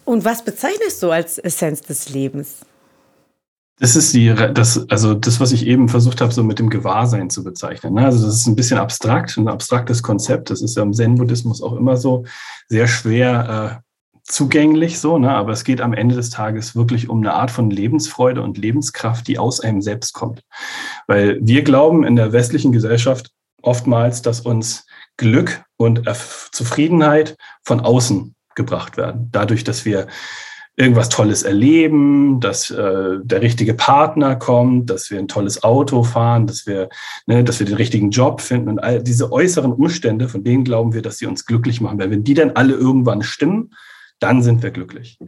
Und 0.04 0.24
was 0.24 0.42
bezeichnest 0.42 1.02
du 1.02 1.10
als 1.10 1.38
Essenz 1.38 1.82
des 1.82 2.08
Lebens? 2.08 2.64
Das 3.80 3.94
ist 3.94 4.12
die, 4.12 4.34
das, 4.34 4.88
also 4.90 5.14
das, 5.14 5.38
was 5.38 5.52
ich 5.52 5.66
eben 5.66 5.88
versucht 5.88 6.20
habe, 6.20 6.32
so 6.32 6.42
mit 6.42 6.58
dem 6.58 6.68
Gewahrsein 6.68 7.30
zu 7.30 7.44
bezeichnen. 7.44 7.94
Ne? 7.94 8.04
Also 8.04 8.26
das 8.26 8.36
ist 8.36 8.46
ein 8.46 8.56
bisschen 8.56 8.78
abstrakt, 8.78 9.36
ein 9.36 9.48
abstraktes 9.48 10.02
Konzept. 10.02 10.50
Das 10.50 10.62
ist 10.62 10.76
ja 10.76 10.82
im 10.82 10.92
Zen-Buddhismus 10.92 11.62
auch 11.62 11.74
immer 11.74 11.96
so 11.96 12.24
sehr 12.68 12.88
schwer 12.88 13.82
äh, 13.82 13.88
zugänglich, 14.24 14.98
so, 14.98 15.18
ne? 15.18 15.30
aber 15.30 15.52
es 15.52 15.64
geht 15.64 15.80
am 15.80 15.94
Ende 15.94 16.14
des 16.14 16.30
Tages 16.30 16.76
wirklich 16.76 17.08
um 17.08 17.18
eine 17.18 17.32
Art 17.34 17.50
von 17.50 17.70
Lebensfreude 17.70 18.42
und 18.42 18.58
Lebenskraft, 18.58 19.26
die 19.26 19.38
aus 19.38 19.60
einem 19.60 19.80
selbst 19.80 20.12
kommt. 20.12 20.42
Weil 21.06 21.38
wir 21.40 21.62
glauben 21.62 22.04
in 22.04 22.16
der 22.16 22.32
westlichen 22.32 22.72
Gesellschaft 22.72 23.30
oftmals, 23.62 24.22
dass 24.22 24.40
uns 24.40 24.86
Glück 25.16 25.62
und 25.76 26.02
Zufriedenheit 26.52 27.36
von 27.64 27.80
außen 27.80 28.34
gebracht 28.54 28.96
werden. 28.96 29.28
Dadurch, 29.32 29.64
dass 29.64 29.84
wir 29.84 30.08
irgendwas 30.78 31.08
Tolles 31.08 31.42
erleben, 31.42 32.38
dass 32.38 32.70
äh, 32.70 33.18
der 33.20 33.42
richtige 33.42 33.74
Partner 33.74 34.36
kommt, 34.36 34.88
dass 34.90 35.10
wir 35.10 35.18
ein 35.18 35.26
tolles 35.26 35.64
Auto 35.64 36.04
fahren, 36.04 36.46
dass 36.46 36.66
wir, 36.66 36.88
ne, 37.26 37.42
dass 37.42 37.58
wir 37.58 37.66
den 37.66 37.74
richtigen 37.74 38.10
Job 38.10 38.40
finden 38.40 38.68
und 38.68 38.78
all 38.78 39.02
diese 39.02 39.32
äußeren 39.32 39.72
Umstände, 39.72 40.28
von 40.28 40.44
denen 40.44 40.62
glauben 40.62 40.94
wir, 40.94 41.02
dass 41.02 41.18
sie 41.18 41.26
uns 41.26 41.46
glücklich 41.46 41.80
machen. 41.80 41.98
Weil 41.98 42.12
wenn 42.12 42.22
die 42.22 42.34
dann 42.34 42.52
alle 42.52 42.74
irgendwann 42.74 43.22
stimmen, 43.22 43.74
dann 44.20 44.40
sind 44.40 44.62
wir 44.62 44.70
glücklich. 44.70 45.18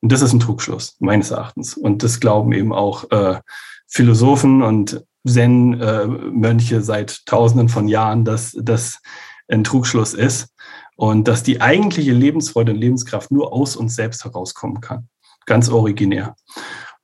Und 0.00 0.10
das 0.10 0.20
ist 0.20 0.32
ein 0.32 0.40
Trugschluss, 0.40 0.96
meines 0.98 1.30
Erachtens. 1.30 1.76
Und 1.76 2.02
das 2.02 2.18
glauben 2.18 2.52
eben 2.52 2.72
auch 2.72 3.08
äh, 3.12 3.38
Philosophen 3.86 4.62
und 4.62 5.04
Zen-Mönche 5.24 6.76
äh, 6.76 6.82
seit 6.82 7.24
Tausenden 7.24 7.68
von 7.68 7.86
Jahren, 7.86 8.24
dass 8.24 8.56
das 8.60 9.00
ein 9.46 9.62
Trugschluss 9.62 10.12
ist 10.12 10.48
und 10.98 11.28
dass 11.28 11.44
die 11.44 11.60
eigentliche 11.60 12.10
Lebensfreude 12.10 12.72
und 12.72 12.78
Lebenskraft 12.78 13.30
nur 13.30 13.52
aus 13.52 13.76
uns 13.76 13.94
selbst 13.94 14.24
herauskommen 14.24 14.80
kann. 14.80 15.08
Ganz 15.46 15.68
originär. 15.68 16.34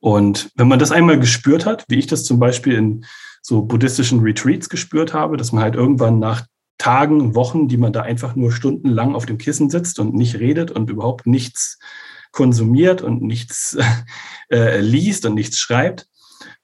Und 0.01 0.51
wenn 0.57 0.67
man 0.67 0.81
das 0.81 0.91
einmal 0.91 1.21
gespürt 1.21 1.65
hat, 1.65 1.85
wie 1.87 2.01
ich 2.01 2.09
das 2.09 2.25
zum 2.25 2.41
Beispiel 2.41 2.75
in 2.75 3.07
so 3.41 3.63
buddhistischen 3.63 4.19
Retreats 4.19 4.69
gespürt 4.69 5.15
habe, 5.15 5.37
dass 5.37 5.53
man 5.53 5.63
halt 5.63 5.77
irgendwann 5.77 6.19
nach 6.19 6.45
Tagen, 6.77 7.37
Wochen, 7.37 7.69
die 7.69 7.77
man 7.77 7.93
da 7.93 8.03
einfach 8.03 8.35
nur 8.35 8.51
stundenlang 8.51 9.15
auf 9.15 9.27
dem 9.27 9.39
Kissen 9.39 9.71
sitzt 9.71 10.01
und 10.01 10.13
nicht 10.13 10.41
redet 10.41 10.73
und 10.73 10.91
überhaupt 10.91 11.29
nichts 11.29 11.79
konsumiert 12.33 13.01
und 13.01 13.23
nichts 13.23 13.79
äh, 14.51 14.81
liest 14.81 15.25
und 15.25 15.35
nichts 15.35 15.61
schreibt, 15.61 16.09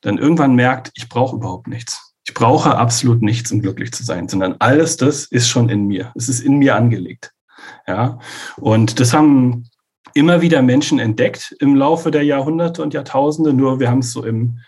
dann 0.01 0.19
irgendwann 0.19 0.57
merkt, 0.57 0.91
ich 0.97 1.09
brauche 1.09 1.37
überhaupt 1.37 1.69
nichts. 1.69 2.10
Ich 2.25 2.35
brauche 2.35 2.77
absolut 2.77 3.23
nichts, 3.23 3.51
um 3.51 3.63
glücklich 3.63 3.93
zu 3.93 4.05
sein, 4.05 4.29
sondern 4.29 4.57
alles 4.59 4.97
das 4.97 5.25
ist 5.27 5.49
schon 5.49 5.69
in 5.69 5.87
mir. 5.87 6.13
Es 6.15 6.29
ist 6.29 6.41
in 6.41 6.59
mir 6.59 6.77
angelegt. 6.77 7.33
Ja, 7.87 8.19
und 8.57 9.01
das 9.01 9.13
haben 9.13 9.69
immer 10.15 10.43
wieder 10.43 10.63
Menschen 10.63 10.99
entdeckt 10.99 11.55
im 11.61 11.77
Laufe 11.77 12.11
der 12.11 12.25
Jahrhunderte 12.25 12.83
und 12.83 12.95
Jahrtausende. 12.95 13.53
Nur 13.53 13.81
wir 13.81 13.91
haben 13.91 14.01
es 14.01 14.13
so 14.13 14.25
im, 14.25 14.59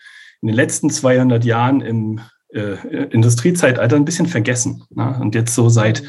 in 0.41 0.49
den 0.49 0.57
letzten 0.57 0.91
200 0.91 1.45
Jahren 1.45 1.81
im 1.81 2.21
äh, 2.53 2.77
Industriezeitalter 3.11 3.97
ein 3.97 4.05
bisschen 4.05 4.27
vergessen. 4.27 4.85
Ne? 4.91 5.19
Und 5.21 5.35
jetzt 5.35 5.55
so 5.55 5.69
seit 5.69 6.03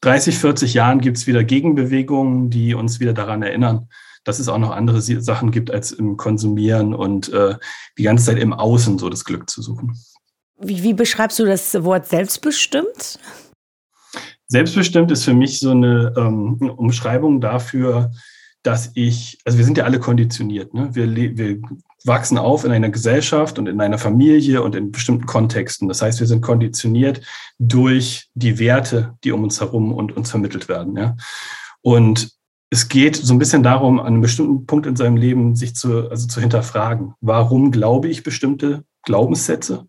30, 0.00 0.38
40 0.38 0.74
Jahren 0.74 1.00
gibt 1.00 1.16
es 1.16 1.26
wieder 1.26 1.44
Gegenbewegungen, 1.44 2.50
die 2.50 2.74
uns 2.74 3.00
wieder 3.00 3.12
daran 3.12 3.42
erinnern, 3.42 3.88
dass 4.24 4.38
es 4.38 4.48
auch 4.48 4.58
noch 4.58 4.72
andere 4.72 5.00
Sachen 5.00 5.50
gibt 5.50 5.70
als 5.70 5.92
im 5.92 6.16
Konsumieren 6.16 6.94
und 6.94 7.32
äh, 7.32 7.54
die 7.96 8.02
ganze 8.02 8.26
Zeit 8.26 8.38
im 8.38 8.52
Außen 8.52 8.98
so 8.98 9.08
das 9.08 9.24
Glück 9.24 9.48
zu 9.48 9.62
suchen. 9.62 9.96
Wie, 10.58 10.82
wie 10.82 10.94
beschreibst 10.94 11.38
du 11.38 11.44
das 11.44 11.84
Wort 11.84 12.06
selbstbestimmt? 12.06 13.18
Selbstbestimmt 14.48 15.10
ist 15.10 15.24
für 15.24 15.34
mich 15.34 15.58
so 15.58 15.72
eine, 15.72 16.14
ähm, 16.16 16.58
eine 16.60 16.72
Umschreibung 16.74 17.40
dafür, 17.40 18.12
dass 18.62 18.90
ich, 18.94 19.38
also 19.44 19.58
wir 19.58 19.64
sind 19.64 19.78
ja 19.78 19.84
alle 19.84 20.00
konditioniert, 20.00 20.74
ne? 20.74 20.88
wir, 20.92 21.14
wir 21.14 21.60
wachsen 22.04 22.38
auf 22.38 22.64
in 22.64 22.72
einer 22.72 22.88
Gesellschaft 22.88 23.58
und 23.58 23.68
in 23.68 23.80
einer 23.80 23.98
Familie 23.98 24.62
und 24.62 24.74
in 24.74 24.92
bestimmten 24.92 25.26
Kontexten. 25.26 25.88
Das 25.88 26.02
heißt, 26.02 26.20
wir 26.20 26.26
sind 26.26 26.40
konditioniert 26.40 27.20
durch 27.58 28.28
die 28.34 28.58
Werte, 28.58 29.14
die 29.24 29.32
um 29.32 29.42
uns 29.42 29.60
herum 29.60 29.92
und 29.92 30.16
uns 30.16 30.30
vermittelt 30.30 30.68
werden. 30.68 30.96
Ja? 30.96 31.16
Und 31.82 32.30
es 32.70 32.88
geht 32.88 33.16
so 33.16 33.32
ein 33.32 33.38
bisschen 33.38 33.62
darum, 33.62 34.00
an 34.00 34.06
einem 34.06 34.20
bestimmten 34.20 34.66
Punkt 34.66 34.86
in 34.86 34.96
seinem 34.96 35.16
Leben 35.16 35.54
sich 35.54 35.74
zu, 35.74 36.08
also 36.08 36.26
zu 36.26 36.40
hinterfragen. 36.40 37.14
Warum 37.20 37.70
glaube 37.70 38.08
ich 38.08 38.22
bestimmte 38.22 38.84
Glaubenssätze? 39.06 39.86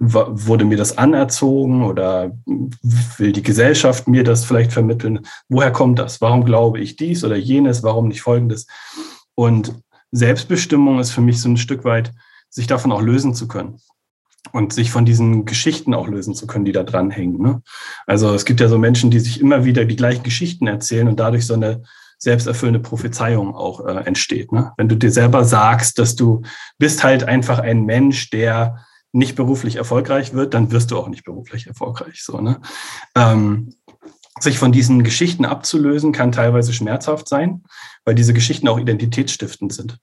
Wurde 0.00 0.64
mir 0.64 0.76
das 0.76 0.98
anerzogen 0.98 1.84
oder 1.84 2.32
will 2.44 3.32
die 3.32 3.42
Gesellschaft 3.42 4.08
mir 4.08 4.24
das 4.24 4.44
vielleicht 4.44 4.72
vermitteln? 4.72 5.20
Woher 5.48 5.70
kommt 5.70 6.00
das? 6.00 6.20
Warum 6.20 6.44
glaube 6.44 6.80
ich 6.80 6.96
dies 6.96 7.22
oder 7.22 7.36
jenes? 7.36 7.84
Warum 7.84 8.08
nicht 8.08 8.22
folgendes? 8.22 8.66
Und 9.36 9.74
Selbstbestimmung 10.10 10.98
ist 10.98 11.12
für 11.12 11.20
mich 11.20 11.40
so 11.40 11.48
ein 11.48 11.56
Stück 11.56 11.84
weit, 11.84 12.12
sich 12.48 12.66
davon 12.66 12.90
auch 12.90 13.02
lösen 13.02 13.34
zu 13.34 13.46
können 13.46 13.80
und 14.52 14.72
sich 14.72 14.90
von 14.90 15.04
diesen 15.04 15.44
Geschichten 15.44 15.94
auch 15.94 16.08
lösen 16.08 16.34
zu 16.34 16.46
können, 16.46 16.64
die 16.64 16.72
da 16.72 16.82
dranhängen. 16.82 17.40
Ne? 17.40 17.62
Also 18.06 18.34
es 18.34 18.44
gibt 18.44 18.60
ja 18.60 18.68
so 18.68 18.78
Menschen, 18.78 19.10
die 19.10 19.20
sich 19.20 19.40
immer 19.40 19.64
wieder 19.64 19.84
die 19.84 19.96
gleichen 19.96 20.22
Geschichten 20.22 20.66
erzählen 20.66 21.08
und 21.08 21.20
dadurch 21.20 21.46
so 21.46 21.54
eine 21.54 21.82
selbsterfüllende 22.18 22.80
Prophezeiung 22.80 23.54
auch 23.54 23.86
äh, 23.86 23.92
entsteht. 24.04 24.52
Ne? 24.52 24.72
Wenn 24.76 24.88
du 24.88 24.96
dir 24.96 25.10
selber 25.10 25.44
sagst, 25.44 25.98
dass 25.98 26.16
du 26.16 26.42
bist 26.78 27.04
halt 27.04 27.24
einfach 27.24 27.60
ein 27.60 27.84
Mensch, 27.84 28.30
der 28.30 28.84
nicht 29.12 29.36
beruflich 29.36 29.76
erfolgreich 29.76 30.34
wird, 30.34 30.54
dann 30.54 30.70
wirst 30.70 30.90
du 30.90 30.98
auch 30.98 31.08
nicht 31.08 31.24
beruflich 31.24 31.66
erfolgreich. 31.66 32.22
So, 32.22 32.40
ne? 32.40 32.60
Ähm, 33.14 33.74
sich 34.40 34.58
von 34.58 34.72
diesen 34.72 35.02
Geschichten 35.02 35.44
abzulösen, 35.44 36.12
kann 36.12 36.32
teilweise 36.32 36.72
schmerzhaft 36.72 37.28
sein, 37.28 37.64
weil 38.04 38.14
diese 38.14 38.34
Geschichten 38.34 38.68
auch 38.68 38.78
identitätsstiftend 38.78 39.72
sind. 39.72 39.98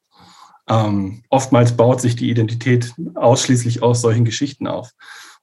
Ähm, 0.67 1.23
oftmals 1.29 1.77
baut 1.77 2.01
sich 2.01 2.15
die 2.15 2.29
Identität 2.29 2.93
ausschließlich 3.13 3.83
aus 3.83 4.01
solchen 4.01 4.25
Geschichten 4.25 4.67
auf. 4.67 4.91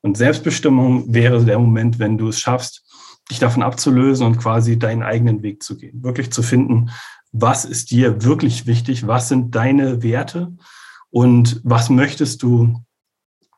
Und 0.00 0.17
Selbstbestimmung 0.17 1.14
wäre 1.14 1.45
der 1.45 1.59
Moment, 1.59 1.99
wenn 1.99 2.19
du 2.19 2.29
es 2.29 2.41
schaffst, 2.41 2.83
dich 3.33 3.41
davon 3.41 3.62
abzulösen 3.62 4.27
und 4.27 4.39
quasi 4.39 4.79
deinen 4.79 5.03
eigenen 5.03 5.43
Weg 5.43 5.62
zu 5.62 5.77
gehen. 5.77 6.03
Wirklich 6.03 6.33
zu 6.33 6.43
finden, 6.43 6.91
was 7.33 7.65
ist 7.65 7.91
dir 7.91 8.23
wirklich 8.25 8.67
wichtig, 8.67 9.07
was 9.07 9.29
sind 9.29 9.55
deine 9.55 10.03
Werte 10.03 10.55
und 11.11 11.61
was 11.65 11.91
möchtest 11.91 12.43
du, 12.43 12.85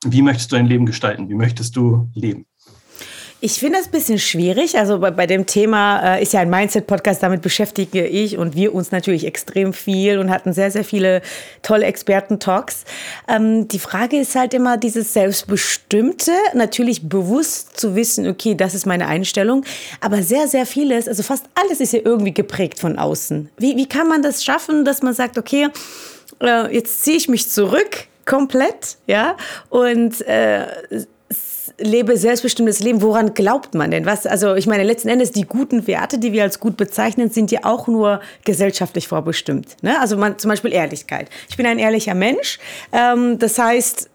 wie 0.04 0.22
möchtest 0.22 0.52
du 0.52 0.56
dein 0.56 0.66
Leben 0.66 0.86
gestalten, 0.86 1.28
wie 1.28 1.34
möchtest 1.34 1.76
du 1.76 2.10
leben. 2.14 2.46
Ich 3.44 3.58
finde 3.58 3.76
das 3.76 3.88
ein 3.88 3.90
bisschen 3.90 4.18
schwierig. 4.18 4.78
Also 4.78 5.00
bei, 5.00 5.10
bei 5.10 5.26
dem 5.26 5.44
Thema 5.44 6.14
äh, 6.16 6.22
ist 6.22 6.32
ja 6.32 6.40
ein 6.40 6.48
Mindset-Podcast, 6.48 7.22
damit 7.22 7.42
beschäftige 7.42 8.06
ich 8.06 8.38
und 8.38 8.56
wir 8.56 8.74
uns 8.74 8.90
natürlich 8.90 9.26
extrem 9.26 9.74
viel 9.74 10.18
und 10.18 10.30
hatten 10.30 10.54
sehr, 10.54 10.70
sehr 10.70 10.82
viele 10.82 11.20
tolle 11.60 11.84
Experten-Talks. 11.84 12.84
Ähm, 13.28 13.68
die 13.68 13.78
Frage 13.78 14.18
ist 14.18 14.34
halt 14.34 14.54
immer 14.54 14.78
dieses 14.78 15.12
Selbstbestimmte, 15.12 16.32
natürlich 16.54 17.06
bewusst 17.06 17.78
zu 17.78 17.94
wissen, 17.94 18.26
okay, 18.26 18.54
das 18.54 18.74
ist 18.74 18.86
meine 18.86 19.08
Einstellung, 19.08 19.66
aber 20.00 20.22
sehr, 20.22 20.48
sehr 20.48 20.64
vieles, 20.64 21.06
also 21.06 21.22
fast 21.22 21.44
alles 21.54 21.80
ist 21.80 21.92
ja 21.92 22.00
irgendwie 22.02 22.32
geprägt 22.32 22.78
von 22.78 22.98
außen. 22.98 23.50
Wie, 23.58 23.76
wie 23.76 23.86
kann 23.86 24.08
man 24.08 24.22
das 24.22 24.42
schaffen, 24.42 24.86
dass 24.86 25.02
man 25.02 25.12
sagt, 25.12 25.36
okay, 25.36 25.68
äh, 26.40 26.74
jetzt 26.74 27.04
ziehe 27.04 27.18
ich 27.18 27.28
mich 27.28 27.50
zurück, 27.50 28.06
komplett, 28.24 28.96
ja, 29.06 29.36
und 29.68 30.26
äh, 30.26 30.64
lebe 31.78 32.16
selbstbestimmtes 32.16 32.80
Leben. 32.80 33.02
Woran 33.02 33.34
glaubt 33.34 33.74
man 33.74 33.90
denn? 33.90 34.06
Was, 34.06 34.26
also 34.26 34.54
ich 34.54 34.66
meine, 34.66 34.84
letzten 34.84 35.08
Endes 35.08 35.32
die 35.32 35.42
guten 35.42 35.86
Werte, 35.86 36.18
die 36.18 36.32
wir 36.32 36.42
als 36.42 36.60
gut 36.60 36.76
bezeichnen, 36.76 37.30
sind 37.30 37.50
ja 37.50 37.60
auch 37.64 37.86
nur 37.88 38.20
gesellschaftlich 38.44 39.08
vorbestimmt. 39.08 39.76
Ne? 39.82 39.98
Also 40.00 40.16
man, 40.16 40.38
zum 40.38 40.50
Beispiel 40.50 40.72
Ehrlichkeit. 40.72 41.28
Ich 41.48 41.56
bin 41.56 41.66
ein 41.66 41.78
ehrlicher 41.78 42.14
Mensch. 42.14 42.58
Ähm, 42.92 43.38
das 43.38 43.58
heißt, 43.58 44.08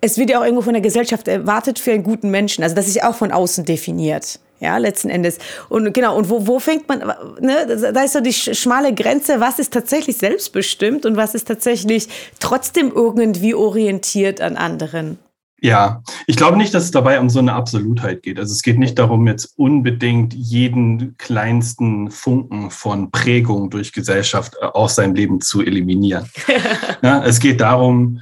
es 0.00 0.18
wird 0.18 0.30
ja 0.30 0.38
auch 0.38 0.44
irgendwo 0.44 0.62
von 0.62 0.74
der 0.74 0.82
Gesellschaft 0.82 1.28
erwartet 1.28 1.78
für 1.78 1.92
einen 1.92 2.02
guten 2.02 2.30
Menschen. 2.30 2.62
Also 2.62 2.76
das 2.76 2.86
ist 2.86 3.02
auch 3.02 3.14
von 3.14 3.32
außen 3.32 3.64
definiert. 3.64 4.38
Ja, 4.60 4.78
letzten 4.78 5.10
Endes. 5.10 5.38
Und 5.68 5.92
genau, 5.92 6.16
und 6.16 6.30
wo, 6.30 6.46
wo 6.46 6.58
fängt 6.58 6.88
man, 6.88 7.00
ne, 7.40 7.92
da 7.92 8.02
ist 8.02 8.12
so 8.12 8.20
die 8.20 8.32
schmale 8.32 8.94
Grenze, 8.94 9.40
was 9.40 9.58
ist 9.58 9.72
tatsächlich 9.72 10.16
selbstbestimmt 10.16 11.04
und 11.06 11.16
was 11.16 11.34
ist 11.34 11.48
tatsächlich 11.48 12.08
trotzdem 12.38 12.92
irgendwie 12.94 13.54
orientiert 13.54 14.40
an 14.40 14.56
anderen. 14.56 15.18
Ja, 15.64 16.02
ich 16.26 16.36
glaube 16.36 16.58
nicht, 16.58 16.74
dass 16.74 16.84
es 16.84 16.90
dabei 16.90 17.18
um 17.18 17.30
so 17.30 17.38
eine 17.38 17.54
Absolutheit 17.54 18.22
geht. 18.22 18.38
Also 18.38 18.52
es 18.52 18.60
geht 18.60 18.78
nicht 18.78 18.98
darum, 18.98 19.26
jetzt 19.26 19.54
unbedingt 19.56 20.34
jeden 20.34 21.16
kleinsten 21.16 22.10
Funken 22.10 22.70
von 22.70 23.10
Prägung 23.10 23.70
durch 23.70 23.94
Gesellschaft 23.94 24.56
äh, 24.60 24.66
aus 24.66 24.96
seinem 24.96 25.14
Leben 25.14 25.40
zu 25.40 25.62
eliminieren. 25.62 26.28
ja, 27.02 27.24
es 27.24 27.40
geht 27.40 27.62
darum, 27.62 28.20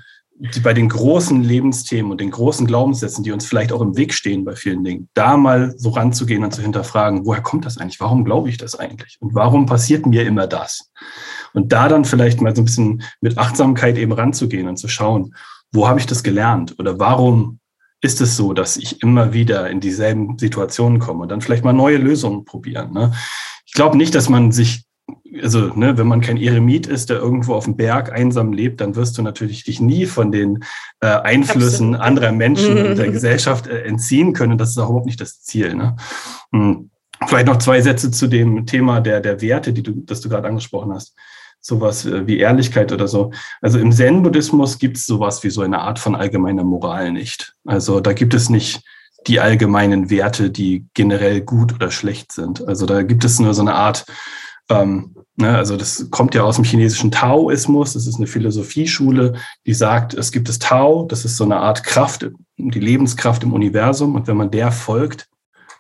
bei 0.62 0.72
den 0.72 0.88
großen 0.88 1.42
Lebensthemen 1.42 2.12
und 2.12 2.20
den 2.20 2.30
großen 2.30 2.64
Glaubenssätzen, 2.64 3.24
die 3.24 3.32
uns 3.32 3.44
vielleicht 3.44 3.72
auch 3.72 3.80
im 3.80 3.96
Weg 3.96 4.14
stehen 4.14 4.44
bei 4.44 4.54
vielen 4.54 4.84
Dingen, 4.84 5.08
da 5.14 5.36
mal 5.36 5.74
so 5.76 5.90
ranzugehen 5.90 6.44
und 6.44 6.54
zu 6.54 6.62
hinterfragen, 6.62 7.26
woher 7.26 7.42
kommt 7.42 7.64
das 7.64 7.76
eigentlich? 7.76 7.98
Warum 7.98 8.24
glaube 8.24 8.50
ich 8.50 8.56
das 8.56 8.76
eigentlich? 8.76 9.16
Und 9.18 9.34
warum 9.34 9.66
passiert 9.66 10.06
mir 10.06 10.24
immer 10.24 10.46
das? 10.46 10.92
Und 11.54 11.72
da 11.72 11.88
dann 11.88 12.04
vielleicht 12.04 12.40
mal 12.40 12.54
so 12.54 12.62
ein 12.62 12.66
bisschen 12.66 13.02
mit 13.20 13.36
Achtsamkeit 13.36 13.98
eben 13.98 14.12
ranzugehen 14.12 14.68
und 14.68 14.76
zu 14.76 14.86
schauen, 14.86 15.34
wo 15.72 15.88
habe 15.88 15.98
ich 15.98 16.06
das 16.06 16.22
gelernt 16.22 16.78
oder 16.78 16.98
warum 16.98 17.58
ist 18.02 18.20
es 18.20 18.36
so, 18.36 18.52
dass 18.52 18.76
ich 18.76 19.02
immer 19.02 19.32
wieder 19.32 19.70
in 19.70 19.80
dieselben 19.80 20.36
Situationen 20.36 20.98
komme 20.98 21.22
und 21.22 21.30
dann 21.30 21.40
vielleicht 21.40 21.64
mal 21.64 21.72
neue 21.72 21.98
Lösungen 21.98 22.44
probieren. 22.44 22.92
Ne? 22.92 23.12
Ich 23.64 23.72
glaube 23.74 23.96
nicht, 23.96 24.14
dass 24.14 24.28
man 24.28 24.50
sich, 24.50 24.84
also 25.40 25.68
ne, 25.68 25.96
wenn 25.96 26.08
man 26.08 26.20
kein 26.20 26.36
Eremit 26.36 26.88
ist, 26.88 27.10
der 27.10 27.18
irgendwo 27.18 27.54
auf 27.54 27.64
dem 27.64 27.76
Berg 27.76 28.12
einsam 28.12 28.52
lebt, 28.52 28.80
dann 28.80 28.96
wirst 28.96 29.16
du 29.16 29.22
natürlich 29.22 29.64
dich 29.64 29.80
nie 29.80 30.06
von 30.06 30.32
den 30.32 30.64
äh, 31.00 31.06
Einflüssen 31.06 31.94
Absolut. 31.94 32.06
anderer 32.06 32.32
Menschen 32.32 32.76
in 32.76 32.96
der 32.96 33.10
Gesellschaft 33.12 33.68
äh, 33.68 33.82
entziehen 33.82 34.32
können. 34.32 34.58
Das 34.58 34.70
ist 34.70 34.78
auch 34.78 34.88
überhaupt 34.88 35.06
nicht 35.06 35.20
das 35.20 35.40
Ziel. 35.40 35.74
Ne? 35.74 35.96
Hm. 36.52 36.90
Vielleicht 37.28 37.46
noch 37.46 37.58
zwei 37.58 37.80
Sätze 37.80 38.10
zu 38.10 38.26
dem 38.26 38.66
Thema 38.66 39.00
der, 39.00 39.20
der 39.20 39.40
Werte, 39.40 39.72
die 39.72 39.84
du, 39.84 39.92
das 40.04 40.20
du 40.20 40.28
gerade 40.28 40.48
angesprochen 40.48 40.92
hast 40.92 41.14
sowas 41.62 42.04
äh, 42.04 42.26
wie 42.26 42.38
Ehrlichkeit 42.38 42.92
oder 42.92 43.08
so. 43.08 43.30
Also 43.62 43.78
im 43.78 43.92
Zen-Buddhismus 43.92 44.78
gibt 44.78 44.98
es 44.98 45.06
sowas 45.06 45.42
wie 45.42 45.50
so 45.50 45.62
eine 45.62 45.80
Art 45.80 45.98
von 45.98 46.14
allgemeiner 46.14 46.64
Moral 46.64 47.12
nicht. 47.12 47.54
Also 47.64 48.00
da 48.00 48.12
gibt 48.12 48.34
es 48.34 48.50
nicht 48.50 48.82
die 49.26 49.40
allgemeinen 49.40 50.10
Werte, 50.10 50.50
die 50.50 50.84
generell 50.94 51.40
gut 51.40 51.72
oder 51.72 51.90
schlecht 51.90 52.32
sind. 52.32 52.66
Also 52.68 52.86
da 52.86 53.02
gibt 53.02 53.24
es 53.24 53.38
nur 53.38 53.54
so 53.54 53.62
eine 53.62 53.74
Art 53.74 54.04
ähm, 54.68 55.14
ne, 55.36 55.56
also 55.56 55.76
das 55.76 56.08
kommt 56.10 56.34
ja 56.34 56.42
aus 56.42 56.56
dem 56.56 56.64
chinesischen 56.64 57.10
Taoismus. 57.10 57.94
Das 57.94 58.06
ist 58.06 58.16
eine 58.16 58.26
Philosophieschule, 58.26 59.34
die 59.66 59.74
sagt, 59.74 60.14
es 60.14 60.32
gibt 60.32 60.48
das 60.48 60.58
Tao, 60.58 61.04
das 61.04 61.24
ist 61.24 61.36
so 61.36 61.44
eine 61.44 61.58
Art 61.58 61.84
Kraft, 61.84 62.30
die 62.56 62.80
Lebenskraft 62.80 63.42
im 63.42 63.52
Universum. 63.52 64.14
Und 64.14 64.26
wenn 64.26 64.36
man 64.36 64.50
der 64.50 64.72
folgt, 64.72 65.28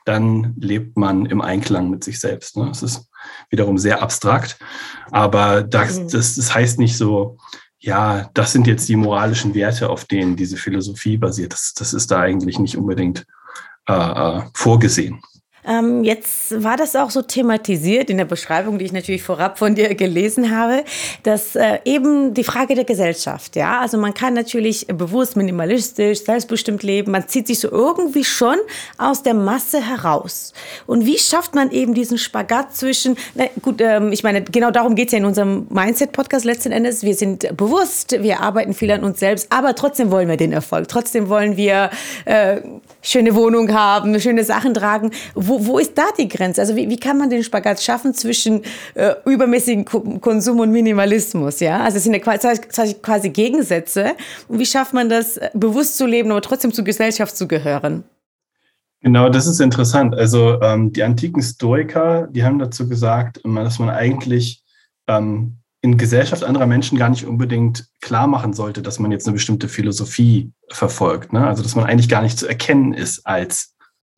dann 0.04 0.54
lebt 0.58 0.96
man 0.96 1.26
im 1.26 1.40
Einklang 1.40 1.90
mit 1.90 2.04
sich 2.04 2.18
selbst. 2.20 2.56
Ne? 2.56 2.66
Das 2.66 2.82
ist 2.82 3.08
wiederum 3.50 3.78
sehr 3.78 4.02
abstrakt, 4.02 4.58
aber 5.10 5.62
das, 5.62 5.98
mhm. 5.98 6.08
das, 6.08 6.34
das 6.36 6.54
heißt 6.54 6.78
nicht 6.78 6.96
so, 6.96 7.38
ja, 7.78 8.30
das 8.34 8.52
sind 8.52 8.66
jetzt 8.66 8.88
die 8.88 8.96
moralischen 8.96 9.54
Werte, 9.54 9.90
auf 9.90 10.04
denen 10.04 10.36
diese 10.36 10.56
Philosophie 10.56 11.16
basiert. 11.16 11.52
Das, 11.52 11.74
das 11.74 11.92
ist 11.92 12.10
da 12.10 12.20
eigentlich 12.20 12.58
nicht 12.58 12.76
unbedingt 12.76 13.26
äh, 13.88 13.92
äh 13.92 14.42
vorgesehen. 14.54 15.20
Ähm, 15.64 16.02
jetzt 16.02 16.62
war 16.62 16.76
das 16.76 16.96
auch 16.96 17.10
so 17.10 17.22
thematisiert 17.22 18.10
in 18.10 18.16
der 18.16 18.24
Beschreibung, 18.24 18.78
die 18.78 18.84
ich 18.84 18.92
natürlich 18.92 19.22
vorab 19.22 19.58
von 19.58 19.74
dir 19.74 19.94
gelesen 19.94 20.56
habe, 20.56 20.84
dass 21.22 21.54
äh, 21.54 21.78
eben 21.84 22.34
die 22.34 22.42
Frage 22.42 22.74
der 22.74 22.84
Gesellschaft, 22.84 23.54
ja, 23.54 23.80
also 23.80 23.96
man 23.96 24.12
kann 24.12 24.34
natürlich 24.34 24.86
bewusst 24.88 25.36
minimalistisch, 25.36 26.24
selbstbestimmt 26.24 26.82
leben, 26.82 27.12
man 27.12 27.28
zieht 27.28 27.46
sich 27.46 27.60
so 27.60 27.70
irgendwie 27.70 28.24
schon 28.24 28.56
aus 28.98 29.22
der 29.22 29.34
Masse 29.34 29.80
heraus. 29.80 30.52
Und 30.86 31.06
wie 31.06 31.18
schafft 31.18 31.54
man 31.54 31.70
eben 31.70 31.94
diesen 31.94 32.18
Spagat 32.18 32.74
zwischen, 32.74 33.16
na, 33.34 33.44
gut, 33.60 33.80
ähm, 33.80 34.10
ich 34.10 34.24
meine, 34.24 34.42
genau 34.42 34.72
darum 34.72 34.96
geht 34.96 35.08
es 35.08 35.12
ja 35.12 35.18
in 35.18 35.24
unserem 35.24 35.66
Mindset-Podcast 35.70 36.44
letzten 36.44 36.72
Endes, 36.72 37.04
wir 37.04 37.14
sind 37.14 37.56
bewusst, 37.56 38.16
wir 38.20 38.40
arbeiten 38.40 38.74
viel 38.74 38.90
an 38.90 39.04
uns 39.04 39.20
selbst, 39.20 39.46
aber 39.50 39.76
trotzdem 39.76 40.10
wollen 40.10 40.28
wir 40.28 40.36
den 40.36 40.52
Erfolg, 40.52 40.88
trotzdem 40.88 41.28
wollen 41.28 41.56
wir 41.56 41.90
äh, 42.24 42.60
schöne 43.02 43.34
Wohnung 43.34 43.72
haben, 43.72 44.18
schöne 44.20 44.44
Sachen 44.44 44.74
tragen. 44.74 45.10
Wo, 45.34 45.51
wo 45.60 45.78
ist 45.78 45.96
da 45.96 46.04
die 46.18 46.28
Grenze? 46.28 46.60
Also 46.60 46.76
wie, 46.76 46.88
wie 46.88 46.98
kann 46.98 47.18
man 47.18 47.30
den 47.30 47.42
Spagat 47.42 47.82
schaffen 47.82 48.14
zwischen 48.14 48.62
äh, 48.94 49.14
übermäßigen 49.24 49.84
Konsum 49.84 50.60
und 50.60 50.70
Minimalismus? 50.70 51.60
Ja, 51.60 51.80
also 51.80 51.96
es 51.96 52.04
sind 52.04 52.14
ja 52.14 52.20
quasi, 52.20 52.94
quasi 52.94 53.30
Gegensätze. 53.30 54.12
Und 54.48 54.58
wie 54.58 54.66
schafft 54.66 54.94
man 54.94 55.08
das, 55.08 55.40
bewusst 55.54 55.96
zu 55.96 56.06
leben, 56.06 56.30
aber 56.30 56.42
trotzdem 56.42 56.72
zur 56.72 56.84
Gesellschaft 56.84 57.36
zu 57.36 57.48
gehören? 57.48 58.04
Genau, 59.00 59.28
das 59.28 59.46
ist 59.46 59.60
interessant. 59.60 60.14
Also 60.14 60.60
ähm, 60.62 60.92
die 60.92 61.02
antiken 61.02 61.42
Stoiker, 61.42 62.28
die 62.28 62.44
haben 62.44 62.58
dazu 62.58 62.88
gesagt, 62.88 63.40
dass 63.44 63.78
man 63.80 63.90
eigentlich 63.90 64.62
ähm, 65.08 65.58
in 65.80 65.98
Gesellschaft 65.98 66.44
anderer 66.44 66.66
Menschen 66.66 66.96
gar 66.96 67.08
nicht 67.08 67.26
unbedingt 67.26 67.88
klar 68.00 68.28
machen 68.28 68.52
sollte, 68.52 68.82
dass 68.82 69.00
man 69.00 69.10
jetzt 69.10 69.26
eine 69.26 69.34
bestimmte 69.34 69.68
Philosophie 69.68 70.52
verfolgt. 70.70 71.32
Ne? 71.32 71.44
Also 71.44 71.64
dass 71.64 71.74
man 71.74 71.84
eigentlich 71.84 72.08
gar 72.08 72.22
nicht 72.22 72.38
zu 72.38 72.46
erkennen 72.46 72.94
ist 72.94 73.26
als 73.26 73.71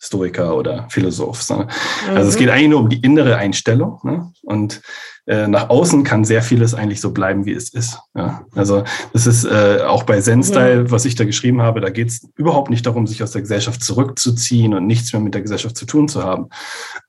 Stoiker 0.04 0.56
oder 0.56 0.86
Philosoph. 0.90 1.48
Mhm. 1.48 1.66
Also 2.14 2.28
es 2.28 2.34
mhm. 2.34 2.38
geht 2.38 2.50
eigentlich 2.50 2.68
nur 2.68 2.80
um 2.80 2.88
die 2.88 3.00
innere 3.00 3.36
Einstellung. 3.36 4.00
Ne? 4.02 4.30
Und 4.42 4.82
äh, 5.26 5.48
nach 5.48 5.70
außen 5.70 6.04
kann 6.04 6.24
sehr 6.24 6.42
vieles 6.42 6.74
eigentlich 6.74 7.00
so 7.00 7.12
bleiben, 7.12 7.46
wie 7.46 7.52
es 7.52 7.70
ist. 7.70 7.98
Ja? 8.14 8.44
Also 8.54 8.84
das 9.14 9.26
ist 9.26 9.44
äh, 9.44 9.80
auch 9.86 10.02
bei 10.02 10.20
Zen-Style, 10.20 10.84
mhm. 10.84 10.90
was 10.90 11.06
ich 11.06 11.14
da 11.14 11.24
geschrieben 11.24 11.62
habe, 11.62 11.80
da 11.80 11.88
geht 11.88 12.08
es 12.08 12.28
überhaupt 12.36 12.68
nicht 12.68 12.84
darum, 12.84 13.06
sich 13.06 13.22
aus 13.22 13.30
der 13.30 13.40
Gesellschaft 13.40 13.82
zurückzuziehen 13.82 14.74
und 14.74 14.86
nichts 14.86 15.12
mehr 15.12 15.22
mit 15.22 15.34
der 15.34 15.42
Gesellschaft 15.42 15.76
zu 15.76 15.86
tun 15.86 16.08
zu 16.08 16.22
haben. 16.22 16.48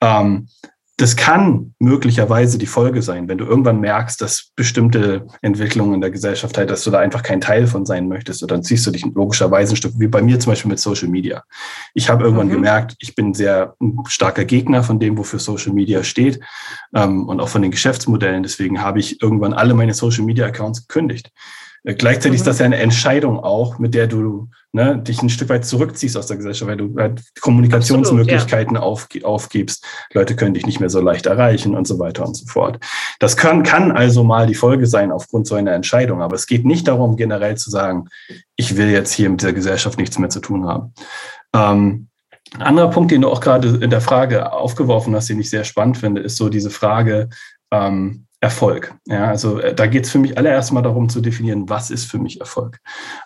Ähm, 0.01 0.47
das 0.97 1.17
kann 1.17 1.73
möglicherweise 1.77 2.57
die 2.57 2.65
Folge 2.65 3.01
sein, 3.01 3.27
wenn 3.27 3.37
du 3.37 3.45
irgendwann 3.45 3.81
merkst, 3.81 4.21
dass 4.21 4.51
bestimmte 4.55 5.27
Entwicklungen 5.41 5.95
in 5.95 6.01
der 6.01 6.09
Gesellschaft 6.09 6.57
halt, 6.57 6.69
dass 6.69 6.85
du 6.85 6.91
da 6.91 6.99
einfach 6.99 7.21
kein 7.21 7.41
Teil 7.41 7.67
von 7.67 7.85
sein 7.85 8.07
möchtest. 8.07 8.41
Und 8.43 8.51
dann 8.51 8.63
ziehst 8.63 8.87
du 8.87 8.91
dich 8.91 9.05
logischerweise 9.13 9.73
ein 9.73 9.75
Stück, 9.75 9.91
wie 9.97 10.07
bei 10.07 10.21
mir 10.21 10.39
zum 10.39 10.53
Beispiel 10.53 10.69
mit 10.69 10.79
Social 10.79 11.09
Media. 11.09 11.43
Ich 11.93 12.09
habe 12.09 12.23
irgendwann 12.23 12.47
mhm. 12.47 12.53
gemerkt, 12.53 12.95
ich 12.99 13.13
bin 13.13 13.33
sehr 13.33 13.75
starker 14.07 14.45
Gegner 14.45 14.83
von 14.83 14.97
dem, 14.97 15.17
wofür 15.17 15.39
Social 15.39 15.73
Media 15.73 16.01
steht 16.01 16.39
ähm, 16.95 17.27
und 17.27 17.41
auch 17.41 17.49
von 17.49 17.61
den 17.61 17.71
Geschäftsmodellen. 17.71 18.43
Deswegen 18.43 18.81
habe 18.81 18.99
ich 18.99 19.21
irgendwann 19.21 19.53
alle 19.53 19.73
meine 19.73 19.93
Social 19.93 20.23
Media 20.23 20.45
Accounts 20.45 20.87
gekündigt. 20.87 21.29
Äh, 21.85 21.93
gleichzeitig 21.93 22.31
mhm. 22.31 22.41
ist 22.41 22.47
das 22.47 22.59
ja 22.59 22.65
eine 22.65 22.77
Entscheidung 22.77 23.39
auch, 23.39 23.79
mit 23.79 23.93
der 23.93 24.07
du 24.07 24.49
ne, 24.73 24.97
dich 24.97 25.21
ein 25.21 25.29
Stück 25.29 25.49
weit 25.49 25.65
zurückziehst 25.65 26.17
aus 26.17 26.27
der 26.27 26.37
Gesellschaft, 26.37 26.69
weil 26.69 26.77
du 26.77 26.95
halt 26.97 27.21
Kommunikationsmöglichkeiten 27.39 28.75
Absolut, 28.75 29.13
ja. 29.13 29.27
aufgibst. 29.27 29.85
Leute 30.13 30.35
können 30.35 30.53
dich 30.53 30.65
nicht 30.65 30.79
mehr 30.79 30.89
so 30.89 30.99
leicht 30.99 31.27
erreichen 31.27 31.75
und 31.75 31.87
so 31.87 31.99
weiter 31.99 32.25
und 32.25 32.35
so 32.35 32.45
fort. 32.47 32.83
Das 33.19 33.37
kann, 33.37 33.63
kann 33.63 33.91
also 33.91 34.23
mal 34.23 34.47
die 34.47 34.55
Folge 34.55 34.87
sein 34.87 35.11
aufgrund 35.11 35.47
so 35.47 35.55
einer 35.55 35.73
Entscheidung. 35.73 36.21
Aber 36.21 36.35
es 36.35 36.47
geht 36.47 36.65
nicht 36.65 36.87
darum, 36.87 37.15
generell 37.15 37.55
zu 37.55 37.69
sagen, 37.69 38.09
ich 38.55 38.75
will 38.75 38.89
jetzt 38.89 39.13
hier 39.13 39.29
mit 39.29 39.43
der 39.43 39.53
Gesellschaft 39.53 39.97
nichts 39.97 40.19
mehr 40.19 40.29
zu 40.29 40.39
tun 40.39 40.65
haben. 40.65 40.93
Ähm, 41.53 42.07
ein 42.53 42.61
anderer 42.61 42.89
Punkt, 42.89 43.11
den 43.11 43.21
du 43.21 43.29
auch 43.29 43.41
gerade 43.41 43.79
in 43.81 43.89
der 43.89 44.01
Frage 44.01 44.51
aufgeworfen 44.53 45.15
hast, 45.15 45.29
den 45.29 45.39
ich 45.39 45.49
sehr 45.49 45.63
spannend 45.63 45.97
finde, 45.97 46.21
ist 46.21 46.37
so 46.37 46.49
diese 46.49 46.69
Frage, 46.69 47.29
ähm, 47.71 48.25
Erfolg. 48.45 48.93
Ja, 49.07 49.25
also 49.25 49.59
äh, 49.59 49.73
da 49.73 49.87
geht 49.87 50.05
es 50.05 50.11
für 50.11 50.19
mich 50.19 50.37
allererst 50.37 50.71
mal 50.71 50.83
darum 50.83 51.09
zu 51.09 51.19
definieren, 51.19 51.67
was 51.67 51.89
ist 51.89 52.05
für 52.05 52.19
mich 52.19 52.39
Erfolg. 52.39 52.77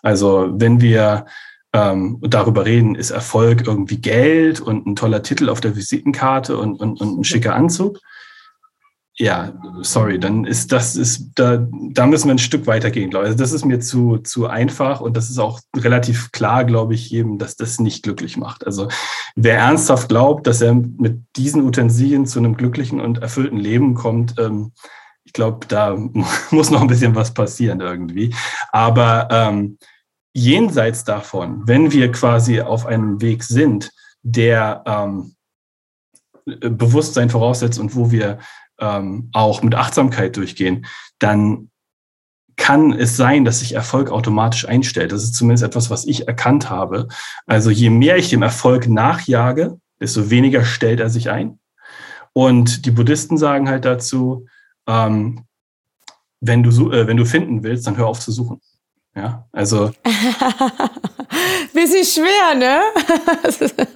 Also 0.02 0.50
wenn 0.54 0.80
wir 0.80 1.26
ähm, 1.74 2.20
darüber 2.22 2.66
reden, 2.66 2.96
ist 2.96 3.12
Erfolg 3.12 3.68
irgendwie 3.68 4.00
Geld 4.00 4.62
und 4.62 4.88
ein 4.88 4.96
toller 4.96 5.22
Titel 5.22 5.50
auf 5.50 5.60
der 5.60 5.76
Visitenkarte 5.76 6.58
und, 6.58 6.80
und, 6.80 7.02
und 7.02 7.20
ein 7.20 7.24
schicker 7.26 7.54
Anzug. 7.54 8.00
Ja, 9.18 9.52
sorry, 9.82 10.18
dann 10.18 10.46
ist 10.46 10.72
das 10.72 10.96
ist 10.96 11.32
da, 11.36 11.68
da 11.92 12.08
müssen 12.08 12.30
wir 12.30 12.36
ein 12.36 12.38
Stück 12.38 12.66
weitergehen, 12.66 13.10
glaube 13.10 13.26
ich. 13.26 13.32
Also 13.32 13.44
das 13.44 13.52
ist 13.52 13.66
mir 13.66 13.82
zu, 13.82 14.20
zu 14.20 14.48
einfach 14.48 15.02
und 15.02 15.18
das 15.18 15.30
ist 15.30 15.38
auch 15.38 15.60
relativ 15.76 16.32
klar, 16.32 16.64
glaube 16.64 16.94
ich, 16.94 17.10
jedem, 17.10 17.38
dass 17.38 17.58
das 17.58 17.82
nicht 17.82 18.04
glücklich 18.04 18.38
macht. 18.38 18.66
Also 18.66 18.88
wer 19.36 19.58
ernsthaft 19.58 20.08
glaubt, 20.08 20.48
dass 20.48 20.62
er 20.62 20.74
mit 20.74 21.20
diesen 21.36 21.66
Utensilien 21.66 22.26
zu 22.26 22.40
einem 22.40 22.56
glücklichen 22.56 23.02
und 23.02 23.18
erfüllten 23.18 23.58
Leben 23.58 23.94
kommt, 23.96 24.36
ähm, 24.40 24.72
ich 25.30 25.34
glaube, 25.34 25.68
da 25.68 25.96
muss 26.50 26.72
noch 26.72 26.82
ein 26.82 26.88
bisschen 26.88 27.14
was 27.14 27.36
passieren 27.36 27.82
irgendwie. 27.82 28.34
Aber 28.72 29.28
ähm, 29.32 29.78
jenseits 30.34 31.04
davon, 31.04 31.68
wenn 31.68 31.92
wir 31.92 32.12
quasi 32.12 32.62
auf 32.62 32.88
einem 32.88 33.22
Weg 33.22 33.44
sind, 33.44 33.92
der 34.24 34.84
ähm, 34.88 35.36
Bewusstsein 36.46 37.30
voraussetzt 37.30 37.78
und 37.78 37.96
wo 37.96 38.10
wir 38.10 38.40
ähm, 38.80 39.30
auch 39.32 39.62
mit 39.62 39.76
Achtsamkeit 39.76 40.36
durchgehen, 40.36 40.88
dann 41.20 41.70
kann 42.58 42.92
es 42.92 43.16
sein, 43.16 43.46
dass 43.46 43.60
sich 43.60 43.76
Erfolg 43.76 44.10
automatisch 44.10 44.68
einstellt. 44.68 45.12
Das 45.12 45.24
ist 45.24 45.36
zumindest 45.36 45.64
etwas, 45.64 45.92
was 45.92 46.06
ich 46.06 46.28
erkannt 46.28 46.72
habe. 46.72 47.08
Also 47.46 47.70
je 47.70 47.92
mehr 47.92 48.18
ich 48.18 48.32
dem 48.32 48.42
Erfolg 48.42 48.88
nachjage, 48.88 49.80
desto 50.02 50.32
weniger 50.32 50.66
stellt 50.66 51.00
er 51.00 51.12
sich 51.12 51.30
ein. 51.30 51.60
Und 52.34 52.88
die 52.88 52.92
Buddhisten 52.92 53.38
sagen 53.38 53.70
halt 53.70 53.86
dazu, 53.86 54.48
ähm, 54.90 55.46
wenn, 56.42 56.64
du, 56.64 56.92
äh, 56.92 57.08
wenn 57.08 57.18
du 57.18 57.26
finden 57.26 57.64
willst, 57.64 57.86
dann 57.88 57.98
hör 57.98 58.08
auf 58.08 58.20
zu 58.20 58.32
suchen. 58.32 58.60
Ja, 59.16 59.48
also. 59.52 59.92
Bisschen 61.74 62.06
schwer, 62.06 62.56
ne? 62.56 62.82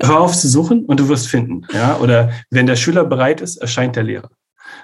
hör 0.08 0.22
auf 0.22 0.36
zu 0.36 0.48
suchen 0.48 0.86
und 0.86 1.00
du 1.00 1.08
wirst 1.08 1.28
finden. 1.28 1.66
Ja, 1.74 1.98
oder 1.98 2.32
wenn 2.50 2.68
der 2.68 2.76
Schüler 2.76 3.06
bereit 3.06 3.42
ist, 3.42 3.58
erscheint 3.58 3.96
der 3.96 4.04
Lehrer. 4.04 4.30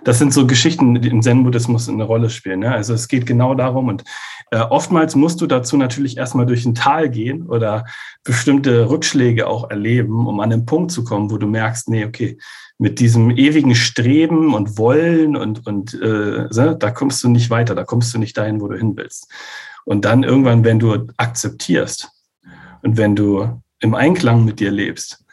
Das 0.03 0.17
sind 0.17 0.33
so 0.33 0.47
Geschichten, 0.47 1.01
die 1.01 1.09
im 1.09 1.21
Zen-Buddhismus 1.21 1.89
eine 1.89 2.03
Rolle 2.03 2.29
spielen. 2.29 2.61
Ne? 2.61 2.71
Also 2.71 2.93
es 2.93 3.07
geht 3.07 3.25
genau 3.25 3.53
darum 3.53 3.89
und 3.89 4.03
äh, 4.51 4.59
oftmals 4.59 5.15
musst 5.15 5.41
du 5.41 5.47
dazu 5.47 5.77
natürlich 5.77 6.17
erstmal 6.17 6.45
durch 6.45 6.65
ein 6.65 6.75
Tal 6.75 7.09
gehen 7.09 7.47
oder 7.47 7.85
bestimmte 8.23 8.89
Rückschläge 8.89 9.47
auch 9.47 9.69
erleben, 9.69 10.25
um 10.25 10.39
an 10.39 10.51
den 10.51 10.65
Punkt 10.65 10.91
zu 10.91 11.03
kommen, 11.03 11.31
wo 11.31 11.37
du 11.37 11.47
merkst, 11.47 11.89
nee, 11.89 12.05
okay, 12.05 12.37
mit 12.79 12.99
diesem 13.01 13.29
ewigen 13.29 13.75
Streben 13.75 14.53
und 14.53 14.77
Wollen 14.77 15.35
und, 15.35 15.67
und 15.67 15.93
äh, 16.01 16.47
da 16.49 16.91
kommst 16.91 17.23
du 17.23 17.29
nicht 17.29 17.49
weiter, 17.49 17.75
da 17.75 17.83
kommst 17.83 18.13
du 18.13 18.17
nicht 18.17 18.37
dahin, 18.37 18.61
wo 18.61 18.69
du 18.69 18.77
hin 18.77 18.95
willst. 18.95 19.27
Und 19.85 20.05
dann 20.05 20.23
irgendwann, 20.23 20.63
wenn 20.63 20.79
du 20.79 21.07
akzeptierst 21.17 22.09
und 22.81 22.95
wenn 22.95 23.17
du 23.17 23.61
im 23.79 23.95
Einklang 23.95 24.45
mit 24.45 24.61
dir 24.61 24.71
lebst, 24.71 25.25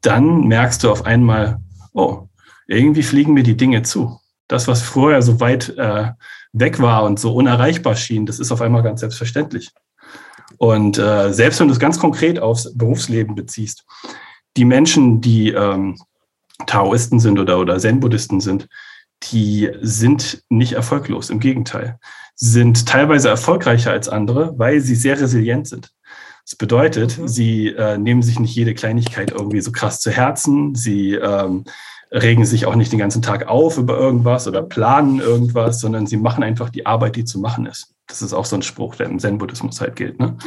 dann 0.00 0.48
merkst 0.48 0.82
du 0.82 0.90
auf 0.90 1.06
einmal, 1.06 1.60
oh, 1.92 2.26
irgendwie 2.66 3.04
fliegen 3.04 3.32
mir 3.32 3.44
die 3.44 3.56
Dinge 3.56 3.82
zu. 3.82 4.18
Das, 4.48 4.66
was 4.66 4.82
vorher 4.82 5.22
so 5.22 5.38
weit 5.40 5.76
äh, 5.78 6.10
weg 6.52 6.80
war 6.80 7.04
und 7.04 7.20
so 7.20 7.32
unerreichbar 7.32 7.94
schien, 7.94 8.26
das 8.26 8.40
ist 8.40 8.50
auf 8.50 8.60
einmal 8.60 8.82
ganz 8.82 9.00
selbstverständlich. 9.00 9.70
Und 10.56 10.98
äh, 10.98 11.32
selbst 11.32 11.60
wenn 11.60 11.68
du 11.68 11.74
es 11.74 11.80
ganz 11.80 12.00
konkret 12.00 12.40
aufs 12.40 12.76
Berufsleben 12.76 13.36
beziehst, 13.36 13.84
die 14.56 14.64
Menschen, 14.64 15.20
die 15.20 15.50
ähm, 15.50 15.96
Taoisten 16.66 17.20
sind 17.20 17.38
oder, 17.38 17.58
oder 17.58 17.78
Zen-Buddhisten 17.78 18.40
sind, 18.40 18.68
die 19.32 19.70
sind 19.80 20.42
nicht 20.48 20.72
erfolglos. 20.72 21.30
Im 21.30 21.40
Gegenteil, 21.40 21.98
sind 22.34 22.86
teilweise 22.86 23.28
erfolgreicher 23.28 23.90
als 23.90 24.08
andere, 24.08 24.56
weil 24.58 24.80
sie 24.80 24.94
sehr 24.94 25.20
resilient 25.20 25.66
sind. 25.66 25.92
Das 26.44 26.56
bedeutet, 26.56 27.18
mhm. 27.18 27.28
sie 27.28 27.68
äh, 27.68 27.98
nehmen 27.98 28.22
sich 28.22 28.38
nicht 28.38 28.54
jede 28.54 28.74
Kleinigkeit 28.74 29.32
irgendwie 29.32 29.60
so 29.60 29.72
krass 29.72 30.00
zu 30.00 30.10
Herzen. 30.10 30.74
Sie 30.74 31.14
ähm, 31.14 31.64
regen 32.10 32.46
sich 32.46 32.64
auch 32.64 32.74
nicht 32.74 32.92
den 32.92 32.98
ganzen 32.98 33.22
Tag 33.22 33.48
auf 33.48 33.76
über 33.76 33.98
irgendwas 33.98 34.46
oder 34.48 34.62
planen 34.62 35.20
irgendwas, 35.20 35.80
sondern 35.80 36.06
sie 36.06 36.16
machen 36.16 36.42
einfach 36.42 36.70
die 36.70 36.86
Arbeit, 36.86 37.16
die 37.16 37.24
zu 37.24 37.38
machen 37.38 37.66
ist. 37.66 37.92
Das 38.06 38.22
ist 38.22 38.32
auch 38.32 38.46
so 38.46 38.56
ein 38.56 38.62
Spruch, 38.62 38.96
der 38.96 39.06
im 39.06 39.18
Zen-Buddhismus 39.18 39.80
halt 39.80 39.96
gilt. 39.96 40.18
Ne? 40.18 40.38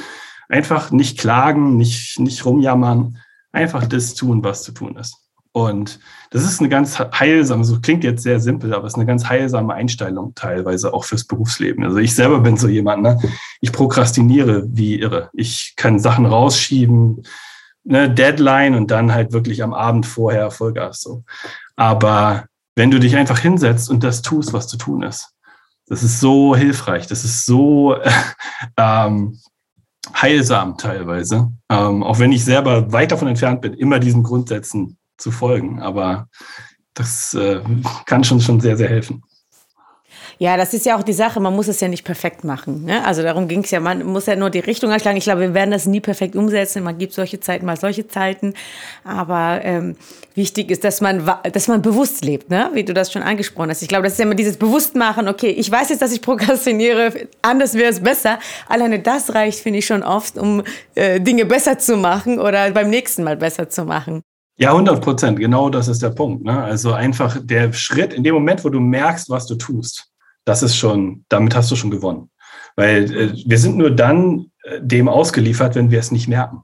Einfach 0.49 0.91
nicht 0.91 1.19
klagen, 1.19 1.77
nicht, 1.77 2.19
nicht 2.19 2.43
rumjammern, 2.45 3.17
einfach 3.51 3.85
das 3.85 4.15
tun, 4.15 4.43
was 4.43 4.63
zu 4.63 4.71
tun 4.71 4.95
ist. 4.95 5.17
Und 5.53 5.99
das 6.29 6.43
ist 6.43 6.61
eine 6.61 6.69
ganz 6.69 6.97
heilsame, 6.97 7.65
so 7.65 7.81
klingt 7.81 8.05
jetzt 8.05 8.23
sehr 8.23 8.39
simpel, 8.39 8.73
aber 8.73 8.85
es 8.85 8.93
ist 8.93 8.97
eine 8.97 9.05
ganz 9.05 9.27
heilsame 9.27 9.73
Einstellung 9.73 10.33
teilweise 10.33 10.93
auch 10.93 11.03
fürs 11.03 11.25
Berufsleben. 11.25 11.83
Also 11.83 11.97
ich 11.97 12.15
selber 12.15 12.39
bin 12.39 12.55
so 12.55 12.69
jemand, 12.69 13.03
ne? 13.03 13.19
ich 13.59 13.73
prokrastiniere 13.73 14.63
wie 14.69 14.99
irre. 14.99 15.29
Ich 15.33 15.73
kann 15.75 15.99
Sachen 15.99 16.25
rausschieben, 16.25 17.23
ne, 17.83 18.09
Deadline 18.09 18.75
und 18.75 18.91
dann 18.91 19.13
halt 19.13 19.33
wirklich 19.33 19.61
am 19.61 19.73
Abend 19.73 20.05
vorher 20.05 20.51
Vollgas 20.51 21.01
so. 21.01 21.25
Aber 21.75 22.45
wenn 22.75 22.91
du 22.91 22.99
dich 22.99 23.17
einfach 23.17 23.39
hinsetzt 23.39 23.89
und 23.89 24.03
das 24.03 24.21
tust, 24.21 24.53
was 24.53 24.67
zu 24.67 24.77
tun 24.77 25.03
ist, 25.03 25.33
das 25.87 26.03
ist 26.03 26.21
so 26.21 26.55
hilfreich, 26.55 27.07
das 27.07 27.25
ist 27.25 27.45
so 27.45 27.97
ähm, 28.77 29.37
heilsam 30.15 30.77
teilweise. 30.77 31.51
Ähm, 31.69 32.03
auch 32.03 32.19
wenn 32.19 32.31
ich 32.31 32.45
selber 32.45 32.93
weit 32.93 33.11
davon 33.11 33.27
entfernt 33.27 33.59
bin, 33.59 33.73
immer 33.73 33.99
diesen 33.99 34.23
Grundsätzen 34.23 34.97
zu 35.21 35.31
folgen. 35.31 35.81
Aber 35.81 36.27
das 36.93 37.33
äh, 37.33 37.61
kann 38.05 38.23
schon, 38.23 38.41
schon 38.41 38.59
sehr, 38.59 38.77
sehr 38.77 38.89
helfen. 38.89 39.23
Ja, 40.41 40.57
das 40.57 40.73
ist 40.73 40.87
ja 40.87 40.97
auch 40.97 41.03
die 41.03 41.13
Sache, 41.13 41.39
man 41.39 41.55
muss 41.55 41.67
es 41.67 41.79
ja 41.81 41.87
nicht 41.87 42.03
perfekt 42.03 42.43
machen. 42.43 42.85
Ne? 42.85 43.05
Also 43.05 43.21
darum 43.21 43.47
ging 43.47 43.63
es 43.63 43.69
ja, 43.69 43.79
man 43.79 44.03
muss 44.03 44.25
ja 44.25 44.35
nur 44.35 44.49
die 44.49 44.57
Richtung 44.57 44.89
einschlagen. 44.89 45.15
Ich 45.15 45.25
glaube, 45.25 45.41
wir 45.41 45.53
werden 45.53 45.69
das 45.69 45.85
nie 45.85 45.99
perfekt 45.99 46.35
umsetzen. 46.35 46.81
Man 46.81 46.97
gibt 46.97 47.13
solche 47.13 47.39
Zeiten 47.39 47.63
mal 47.67 47.77
solche 47.77 48.07
Zeiten. 48.07 48.55
Aber 49.03 49.59
ähm, 49.63 49.95
wichtig 50.33 50.71
ist, 50.71 50.83
dass 50.83 50.99
man, 50.99 51.29
dass 51.53 51.67
man 51.67 51.83
bewusst 51.83 52.25
lebt, 52.25 52.49
ne? 52.49 52.71
wie 52.73 52.83
du 52.83 52.91
das 52.95 53.11
schon 53.11 53.21
angesprochen 53.21 53.69
hast. 53.69 53.83
Ich 53.83 53.87
glaube, 53.87 54.05
das 54.05 54.13
ist 54.13 54.17
ja 54.17 54.25
immer 54.25 54.33
dieses 54.33 54.57
Bewusstmachen, 54.57 55.27
okay, 55.27 55.49
ich 55.49 55.69
weiß 55.69 55.89
jetzt, 55.89 56.01
dass 56.01 56.11
ich 56.11 56.23
prokrastiniere, 56.23 57.27
anders 57.43 57.75
wäre 57.75 57.91
es 57.91 57.99
besser. 57.99 58.39
Alleine 58.67 58.97
das 58.97 59.35
reicht, 59.35 59.59
finde 59.59 59.77
ich, 59.77 59.85
schon 59.85 60.01
oft, 60.01 60.39
um 60.39 60.63
äh, 60.95 61.19
Dinge 61.19 61.45
besser 61.45 61.77
zu 61.77 61.97
machen 61.97 62.39
oder 62.39 62.71
beim 62.71 62.89
nächsten 62.89 63.23
Mal 63.23 63.37
besser 63.37 63.69
zu 63.69 63.85
machen. 63.85 64.23
Ja, 64.61 64.71
100 64.71 65.01
Prozent. 65.01 65.39
Genau 65.39 65.69
das 65.69 65.87
ist 65.87 66.01
der 66.03 66.11
Punkt. 66.11 66.45
Ne? 66.45 66.63
Also 66.63 66.93
einfach 66.93 67.37
der 67.41 67.73
Schritt 67.73 68.13
in 68.13 68.23
dem 68.23 68.35
Moment, 68.35 68.63
wo 68.63 68.69
du 68.69 68.79
merkst, 68.79 69.29
was 69.29 69.47
du 69.47 69.55
tust 69.55 70.11
das 70.45 70.63
ist 70.63 70.75
schon, 70.75 71.25
damit 71.29 71.55
hast 71.55 71.71
du 71.71 71.75
schon 71.75 71.91
gewonnen. 71.91 72.29
Weil 72.75 73.11
äh, 73.15 73.33
wir 73.45 73.57
sind 73.57 73.77
nur 73.77 73.91
dann 73.91 74.47
äh, 74.63 74.79
dem 74.81 75.07
ausgeliefert, 75.07 75.75
wenn 75.75 75.91
wir 75.91 75.99
es 75.99 76.11
nicht 76.11 76.27
merken, 76.27 76.63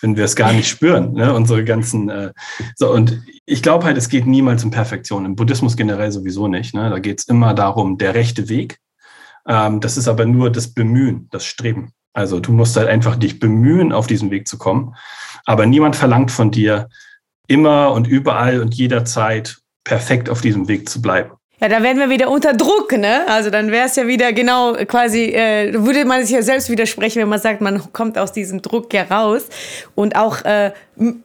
wenn 0.00 0.16
wir 0.16 0.24
es 0.24 0.36
gar 0.36 0.52
nicht 0.52 0.68
spüren. 0.68 1.12
Ne? 1.14 1.32
Unsere 1.34 1.64
ganzen, 1.64 2.08
äh, 2.08 2.32
so 2.76 2.92
und 2.92 3.22
ich 3.44 3.62
glaube 3.62 3.84
halt, 3.84 3.96
es 3.96 4.08
geht 4.08 4.26
niemals 4.26 4.64
um 4.64 4.70
Perfektion. 4.70 5.24
Im 5.24 5.36
Buddhismus 5.36 5.76
generell 5.76 6.12
sowieso 6.12 6.48
nicht. 6.48 6.74
Ne? 6.74 6.90
Da 6.90 6.98
geht 6.98 7.20
es 7.20 7.28
immer 7.28 7.54
darum, 7.54 7.98
der 7.98 8.14
rechte 8.14 8.48
Weg. 8.48 8.78
Ähm, 9.46 9.80
das 9.80 9.96
ist 9.96 10.08
aber 10.08 10.26
nur 10.26 10.50
das 10.50 10.72
Bemühen, 10.72 11.28
das 11.30 11.44
Streben. 11.44 11.92
Also 12.12 12.40
du 12.40 12.52
musst 12.52 12.76
halt 12.76 12.88
einfach 12.88 13.16
dich 13.16 13.38
bemühen, 13.38 13.92
auf 13.92 14.06
diesen 14.06 14.30
Weg 14.30 14.48
zu 14.48 14.58
kommen. 14.58 14.94
Aber 15.44 15.66
niemand 15.66 15.96
verlangt 15.96 16.30
von 16.30 16.50
dir, 16.50 16.88
immer 17.48 17.92
und 17.92 18.06
überall 18.06 18.60
und 18.60 18.74
jederzeit 18.74 19.58
perfekt 19.82 20.30
auf 20.30 20.40
diesem 20.40 20.68
Weg 20.68 20.88
zu 20.88 21.02
bleiben. 21.02 21.32
Ja, 21.60 21.68
da 21.68 21.82
werden 21.82 21.98
wir 21.98 22.08
wieder 22.08 22.30
unter 22.30 22.52
Druck, 22.52 22.92
ne? 22.96 23.26
Also 23.26 23.50
dann 23.50 23.72
wäre 23.72 23.86
es 23.86 23.96
ja 23.96 24.06
wieder 24.06 24.32
genau 24.32 24.74
quasi, 24.86 25.24
äh, 25.24 25.74
würde 25.74 26.04
man 26.04 26.22
sich 26.22 26.30
ja 26.30 26.42
selbst 26.42 26.70
widersprechen, 26.70 27.20
wenn 27.20 27.28
man 27.28 27.40
sagt, 27.40 27.60
man 27.60 27.92
kommt 27.92 28.16
aus 28.16 28.30
diesem 28.30 28.62
Druck 28.62 28.92
heraus. 28.92 29.48
Und 29.96 30.14
auch, 30.14 30.44
äh, 30.44 30.70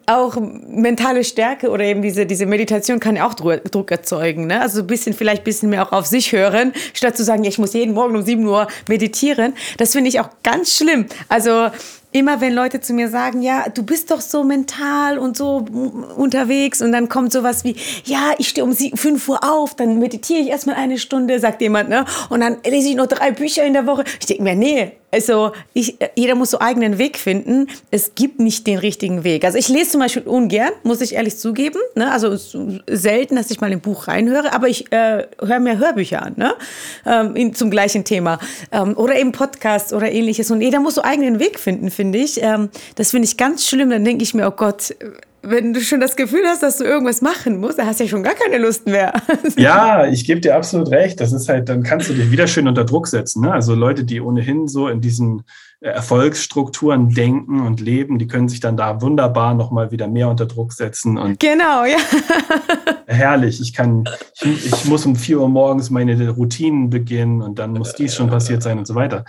auch 0.05 0.37
mentale 0.39 1.23
Stärke 1.23 1.69
oder 1.69 1.83
eben 1.83 2.01
diese, 2.01 2.25
diese 2.25 2.45
Meditation 2.45 2.99
kann 2.99 3.15
ja 3.15 3.27
auch 3.27 3.33
Druck 3.33 3.91
erzeugen, 3.91 4.47
ne? 4.47 4.61
Also 4.61 4.81
ein 4.81 4.87
bisschen, 4.87 5.13
vielleicht 5.13 5.41
ein 5.41 5.45
bisschen 5.45 5.69
mehr 5.69 5.87
auch 5.87 5.91
auf 5.91 6.05
sich 6.05 6.31
hören, 6.31 6.73
statt 6.93 7.17
zu 7.17 7.23
sagen, 7.23 7.43
ja, 7.43 7.49
ich 7.49 7.57
muss 7.57 7.73
jeden 7.73 7.93
Morgen 7.93 8.15
um 8.15 8.21
7 8.21 8.45
Uhr 8.45 8.67
meditieren. 8.87 9.53
Das 9.77 9.93
finde 9.93 10.09
ich 10.09 10.19
auch 10.19 10.29
ganz 10.43 10.77
schlimm. 10.77 11.07
Also 11.29 11.69
immer 12.11 12.39
wenn 12.39 12.53
Leute 12.53 12.79
zu 12.79 12.93
mir 12.93 13.09
sagen, 13.09 13.41
ja, 13.41 13.67
du 13.69 13.83
bist 13.83 14.11
doch 14.11 14.21
so 14.21 14.43
mental 14.43 15.17
und 15.17 15.35
so 15.35 15.65
unterwegs 16.15 16.81
und 16.81 16.91
dann 16.91 17.09
kommt 17.09 17.33
sowas 17.33 17.63
wie, 17.63 17.75
ja, 18.05 18.33
ich 18.37 18.49
stehe 18.49 18.63
um 18.63 18.75
5 18.75 19.27
Uhr 19.27 19.43
auf, 19.43 19.75
dann 19.75 19.99
meditiere 19.99 20.39
ich 20.39 20.49
erstmal 20.49 20.75
eine 20.75 20.99
Stunde, 20.99 21.39
sagt 21.39 21.61
jemand, 21.61 21.89
ne? 21.89 22.05
Und 22.29 22.41
dann 22.41 22.57
lese 22.65 22.89
ich 22.89 22.95
noch 22.95 23.07
drei 23.07 23.31
Bücher 23.31 23.63
in 23.65 23.73
der 23.73 23.87
Woche. 23.87 24.03
Ich 24.19 24.27
denke 24.27 24.43
mir, 24.43 24.55
nee, 24.55 24.93
also 25.13 25.51
ich, 25.73 25.97
jeder 26.15 26.33
muss 26.33 26.51
so 26.51 26.59
eigenen 26.59 26.97
Weg 26.97 27.17
finden. 27.17 27.67
Es 27.91 28.15
gibt 28.15 28.39
nicht 28.39 28.65
den 28.65 28.79
richtigen 28.79 29.23
Weg. 29.23 29.45
Also 29.45 29.59
ich 29.59 29.69
lese 29.69 29.91
zum 29.91 30.01
Beispiel 30.01 30.23
ungern, 30.23 30.71
muss 30.81 31.01
ich 31.01 31.13
ehrlich 31.13 31.37
zugeben. 31.37 31.79
Ne? 31.95 32.11
Also 32.11 32.35
selten, 32.89 33.35
dass 33.35 33.51
ich 33.51 33.61
mal 33.61 33.71
ein 33.71 33.79
Buch 33.79 34.07
reinhöre, 34.07 34.51
aber 34.53 34.67
ich 34.67 34.91
äh, 34.91 35.27
höre 35.39 35.59
mir 35.59 35.77
Hörbücher 35.77 36.23
an, 36.23 36.33
ne? 36.35 36.53
Ähm, 37.05 37.53
zum 37.53 37.69
gleichen 37.69 38.03
Thema. 38.03 38.39
Ähm, 38.71 38.97
oder 38.97 39.15
eben 39.15 39.31
Podcasts 39.31 39.93
oder 39.93 40.11
ähnliches. 40.11 40.49
Und 40.49 40.61
jeder 40.61 40.79
muss 40.79 40.95
so 40.95 41.03
eigenen 41.03 41.39
Weg 41.39 41.59
finden, 41.59 41.91
finde 41.91 42.17
ich. 42.17 42.41
Ähm, 42.41 42.69
das 42.95 43.11
finde 43.11 43.27
ich 43.27 43.37
ganz 43.37 43.67
schlimm. 43.67 43.91
Dann 43.91 44.03
denke 44.03 44.23
ich 44.23 44.33
mir, 44.33 44.47
oh 44.47 44.51
Gott, 44.51 44.95
wenn 45.45 45.73
du 45.73 45.81
schon 45.81 45.99
das 45.99 46.15
Gefühl 46.15 46.43
hast, 46.45 46.63
dass 46.63 46.77
du 46.77 46.85
irgendwas 46.85 47.21
machen 47.21 47.59
musst, 47.59 47.77
dann 47.77 47.85
hast 47.85 47.99
du 47.99 48.05
ja 48.05 48.09
schon 48.09 48.23
gar 48.23 48.33
keine 48.33 48.57
Lust 48.57 48.87
mehr. 48.87 49.13
ja, 49.57 50.07
ich 50.07 50.25
gebe 50.25 50.39
dir 50.39 50.55
absolut 50.55 50.89
recht. 50.89 51.19
Das 51.19 51.33
ist 51.33 51.49
halt, 51.49 51.67
dann 51.67 51.83
kannst 51.83 52.09
du 52.09 52.13
dich 52.13 52.31
wieder 52.31 52.47
schön 52.47 52.67
unter 52.67 52.85
Druck 52.85 53.07
setzen. 53.07 53.41
Ne? 53.41 53.51
Also 53.51 53.75
Leute, 53.75 54.05
die 54.05 54.21
ohnehin 54.21 54.69
so 54.69 54.87
in 54.87 55.01
diesen 55.01 55.43
äh, 55.81 55.89
Erfolgsstrukturen 55.89 57.09
denken 57.09 57.59
und 57.59 57.81
leben, 57.81 58.19
die 58.19 58.27
können 58.27 58.47
sich 58.47 58.61
dann 58.61 58.77
da 58.77 59.01
wunderbar 59.01 59.53
nochmal 59.53 59.91
wieder 59.91 60.07
mehr 60.07 60.29
unter 60.29 60.45
Druck 60.45 60.71
setzen. 60.71 61.17
Und 61.17 61.41
genau, 61.41 61.83
ja. 61.83 61.97
herrlich. 63.05 63.59
Ich 63.59 63.73
kann, 63.73 64.05
ich, 64.41 64.65
ich 64.65 64.85
muss 64.85 65.05
um 65.05 65.17
vier 65.17 65.41
Uhr 65.41 65.49
morgens 65.49 65.89
meine 65.89 66.29
Routinen 66.29 66.89
beginnen 66.89 67.41
und 67.41 67.59
dann 67.59 67.73
muss 67.73 67.93
dies 67.93 68.15
schon 68.15 68.29
passiert 68.29 68.63
sein 68.63 68.77
und 68.77 68.87
so 68.87 68.95
weiter. 68.95 69.25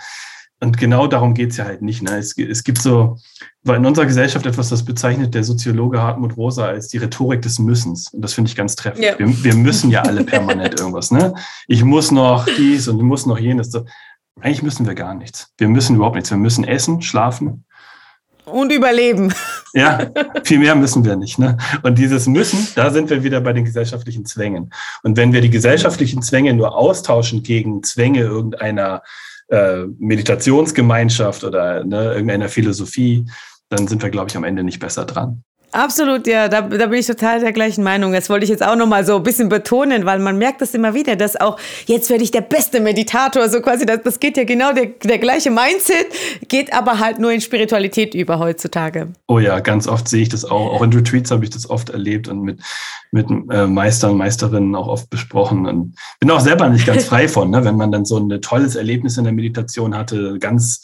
Und 0.61 0.77
genau 0.77 1.07
darum 1.07 1.33
geht 1.33 1.51
es 1.51 1.57
ja 1.57 1.65
halt 1.65 1.81
nicht. 1.81 2.01
Ne? 2.01 2.17
Es, 2.17 2.37
es, 2.37 2.63
gibt 2.63 2.81
so, 2.81 3.17
weil 3.63 3.77
in 3.77 3.85
unserer 3.85 4.05
Gesellschaft 4.05 4.45
etwas, 4.45 4.69
das 4.69 4.85
bezeichnet 4.85 5.33
der 5.33 5.43
Soziologe 5.43 6.01
Hartmut 6.01 6.37
Rosa 6.37 6.65
als 6.65 6.87
die 6.87 6.97
Rhetorik 6.97 7.41
des 7.41 7.59
Müssens. 7.59 8.07
Und 8.13 8.21
das 8.21 8.33
finde 8.33 8.49
ich 8.49 8.55
ganz 8.55 8.75
treffend. 8.75 9.03
Ja. 9.03 9.19
Wir, 9.19 9.43
wir, 9.43 9.55
müssen 9.55 9.91
ja 9.91 10.03
alle 10.03 10.23
permanent 10.23 10.79
irgendwas. 10.79 11.11
Ne? 11.11 11.33
Ich 11.67 11.83
muss 11.83 12.11
noch 12.11 12.45
dies 12.57 12.87
und 12.87 12.97
ich 12.97 13.03
muss 13.03 13.25
noch 13.25 13.37
jenes. 13.37 13.69
Eigentlich 14.39 14.63
müssen 14.63 14.87
wir 14.87 14.95
gar 14.95 15.13
nichts. 15.13 15.53
Wir 15.57 15.67
müssen 15.67 15.97
überhaupt 15.97 16.15
nichts. 16.15 16.31
Wir 16.31 16.37
müssen 16.37 16.63
essen, 16.63 17.01
schlafen. 17.01 17.65
Und 18.45 18.71
überleben. 18.71 19.33
Ja, 19.73 20.11
viel 20.43 20.59
mehr 20.59 20.75
müssen 20.75 21.03
wir 21.03 21.17
nicht. 21.17 21.37
Ne? 21.37 21.57
Und 21.83 21.97
dieses 21.97 22.27
Müssen, 22.27 22.67
da 22.75 22.91
sind 22.91 23.09
wir 23.09 23.23
wieder 23.23 23.41
bei 23.41 23.51
den 23.51 23.65
gesellschaftlichen 23.65 24.25
Zwängen. 24.25 24.71
Und 25.03 25.17
wenn 25.17 25.33
wir 25.33 25.41
die 25.41 25.49
gesellschaftlichen 25.49 26.21
Zwänge 26.21 26.53
nur 26.53 26.77
austauschen 26.77 27.43
gegen 27.43 27.83
Zwänge 27.83 28.21
irgendeiner 28.21 29.01
äh, 29.47 29.85
Meditationsgemeinschaft 29.99 31.43
oder 31.43 31.83
ne, 31.83 32.13
irgendeiner 32.13 32.49
Philosophie, 32.49 33.25
dann 33.69 33.87
sind 33.87 34.01
wir, 34.01 34.09
glaube 34.09 34.29
ich, 34.29 34.37
am 34.37 34.43
Ende 34.43 34.63
nicht 34.63 34.79
besser 34.79 35.05
dran. 35.05 35.43
Absolut, 35.75 36.25
ja, 36.25 36.47
da, 36.47 36.61
da 36.61 36.85
bin 36.87 36.99
ich 36.99 37.05
total 37.05 37.41
der 37.41 37.51
gleichen 37.51 37.83
Meinung. 37.83 38.13
Das 38.13 38.29
wollte 38.29 38.45
ich 38.45 38.49
jetzt 38.49 38.65
auch 38.65 38.77
nochmal 38.77 39.05
so 39.05 39.17
ein 39.17 39.23
bisschen 39.23 39.49
betonen, 39.49 40.05
weil 40.05 40.19
man 40.19 40.37
merkt 40.37 40.61
das 40.61 40.73
immer 40.73 40.93
wieder, 40.93 41.17
dass 41.17 41.35
auch 41.35 41.59
jetzt 41.85 42.09
werde 42.09 42.23
ich 42.23 42.31
der 42.31 42.41
beste 42.41 42.79
Meditator, 42.79 43.49
so 43.49 43.59
quasi, 43.59 43.85
das, 43.85 44.01
das 44.01 44.21
geht 44.21 44.37
ja 44.37 44.45
genau 44.45 44.71
der, 44.71 44.85
der 45.03 45.19
gleiche 45.19 45.51
Mindset, 45.51 46.07
geht 46.47 46.71
aber 46.71 46.99
halt 46.99 47.19
nur 47.19 47.33
in 47.33 47.41
Spiritualität 47.41 48.15
über 48.15 48.39
heutzutage. 48.39 49.09
Oh 49.27 49.39
ja, 49.39 49.59
ganz 49.59 49.85
oft 49.89 50.07
sehe 50.07 50.21
ich 50.21 50.29
das 50.29 50.45
auch. 50.45 50.71
Auch 50.75 50.81
in 50.81 50.93
Retreats 50.93 51.29
habe 51.29 51.43
ich 51.43 51.49
das 51.49 51.69
oft 51.69 51.89
erlebt 51.89 52.29
und 52.29 52.41
mit, 52.41 52.61
mit 53.11 53.27
äh, 53.51 53.67
Meistern 53.67 54.11
und 54.11 54.17
Meisterinnen 54.17 54.75
auch 54.75 54.87
oft 54.87 55.09
besprochen. 55.09 55.67
Und 55.67 55.95
bin 56.21 56.31
auch 56.31 56.39
selber 56.39 56.69
nicht 56.69 56.87
ganz 56.87 57.03
frei 57.09 57.27
von, 57.27 57.49
ne? 57.49 57.65
wenn 57.65 57.75
man 57.75 57.91
dann 57.91 58.05
so 58.05 58.17
ein 58.17 58.41
tolles 58.41 58.77
Erlebnis 58.77 59.17
in 59.17 59.25
der 59.25 59.33
Meditation 59.33 59.93
hatte, 59.97 60.39
ganz 60.39 60.81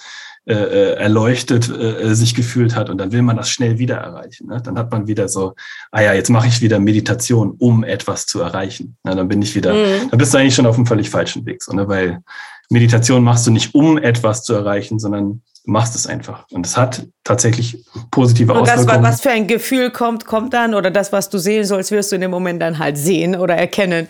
äh, 0.48 0.54
äh, 0.54 0.94
erleuchtet 0.96 1.70
äh, 1.70 2.16
sich 2.16 2.34
gefühlt 2.34 2.76
hat 2.76 2.90
und 2.90 2.98
dann 2.98 3.12
will 3.12 3.22
man 3.22 3.38
das 3.38 3.50
schnell 3.50 3.78
wieder 3.78 3.98
erreichen. 3.98 4.48
Ne? 4.48 4.60
Dann 4.60 4.76
hat 4.76 4.92
man 4.92 5.06
wieder 5.06 5.28
so, 5.28 5.54
ah 5.92 6.02
ja, 6.02 6.14
jetzt 6.14 6.32
mache 6.32 6.48
ich 6.48 6.62
wieder 6.62 6.80
Meditation, 6.80 7.56
um 7.60 7.84
etwas 7.84 8.26
zu 8.26 8.42
erreichen. 8.42 8.98
Na, 9.04 9.14
dann 9.14 9.28
bin 9.28 9.42
ich 9.44 9.54
wieder, 9.54 9.74
mhm. 9.74 10.10
dann 10.10 10.18
bist 10.18 10.34
du 10.34 10.40
eigentlich 10.40 10.56
schon 10.56 10.66
auf 10.66 10.78
einem 10.78 10.88
völlig 10.88 11.12
falschen 11.12 11.46
Weg, 11.46 11.62
so, 11.62 11.74
ne? 11.74 11.88
weil 11.88 12.24
Meditation 12.72 13.24
machst 13.24 13.46
du 13.46 13.52
nicht, 13.52 13.76
um 13.76 14.00
etwas 14.00 14.44
zu 14.44 14.54
erreichen, 14.54 14.98
sondern 14.98 15.44
du 15.66 15.72
machst 15.72 15.96
es 15.96 16.08
einfach. 16.08 16.46
Und 16.52 16.66
es 16.66 16.78
hat 16.78 17.08
tatsächlich 17.24 17.84
positive 18.10 18.54
und 18.54 18.60
Auswirkungen. 18.60 18.98
Und 18.98 19.04
das, 19.04 19.14
was 19.14 19.22
für 19.22 19.30
ein 19.30 19.48
Gefühl 19.48 19.92
kommt, 19.92 20.26
kommt 20.26 20.54
dann 20.54 20.74
oder 20.74 20.92
das, 20.92 21.12
was 21.12 21.30
du 21.30 21.38
sehen 21.38 21.66
sollst, 21.66 21.92
wirst 21.92 22.12
du 22.12 22.16
in 22.16 22.22
dem 22.22 22.32
Moment 22.32 22.62
dann 22.62 22.80
halt 22.80 22.98
sehen 22.98 23.36
oder 23.36 23.56
erkennen. 23.56 24.08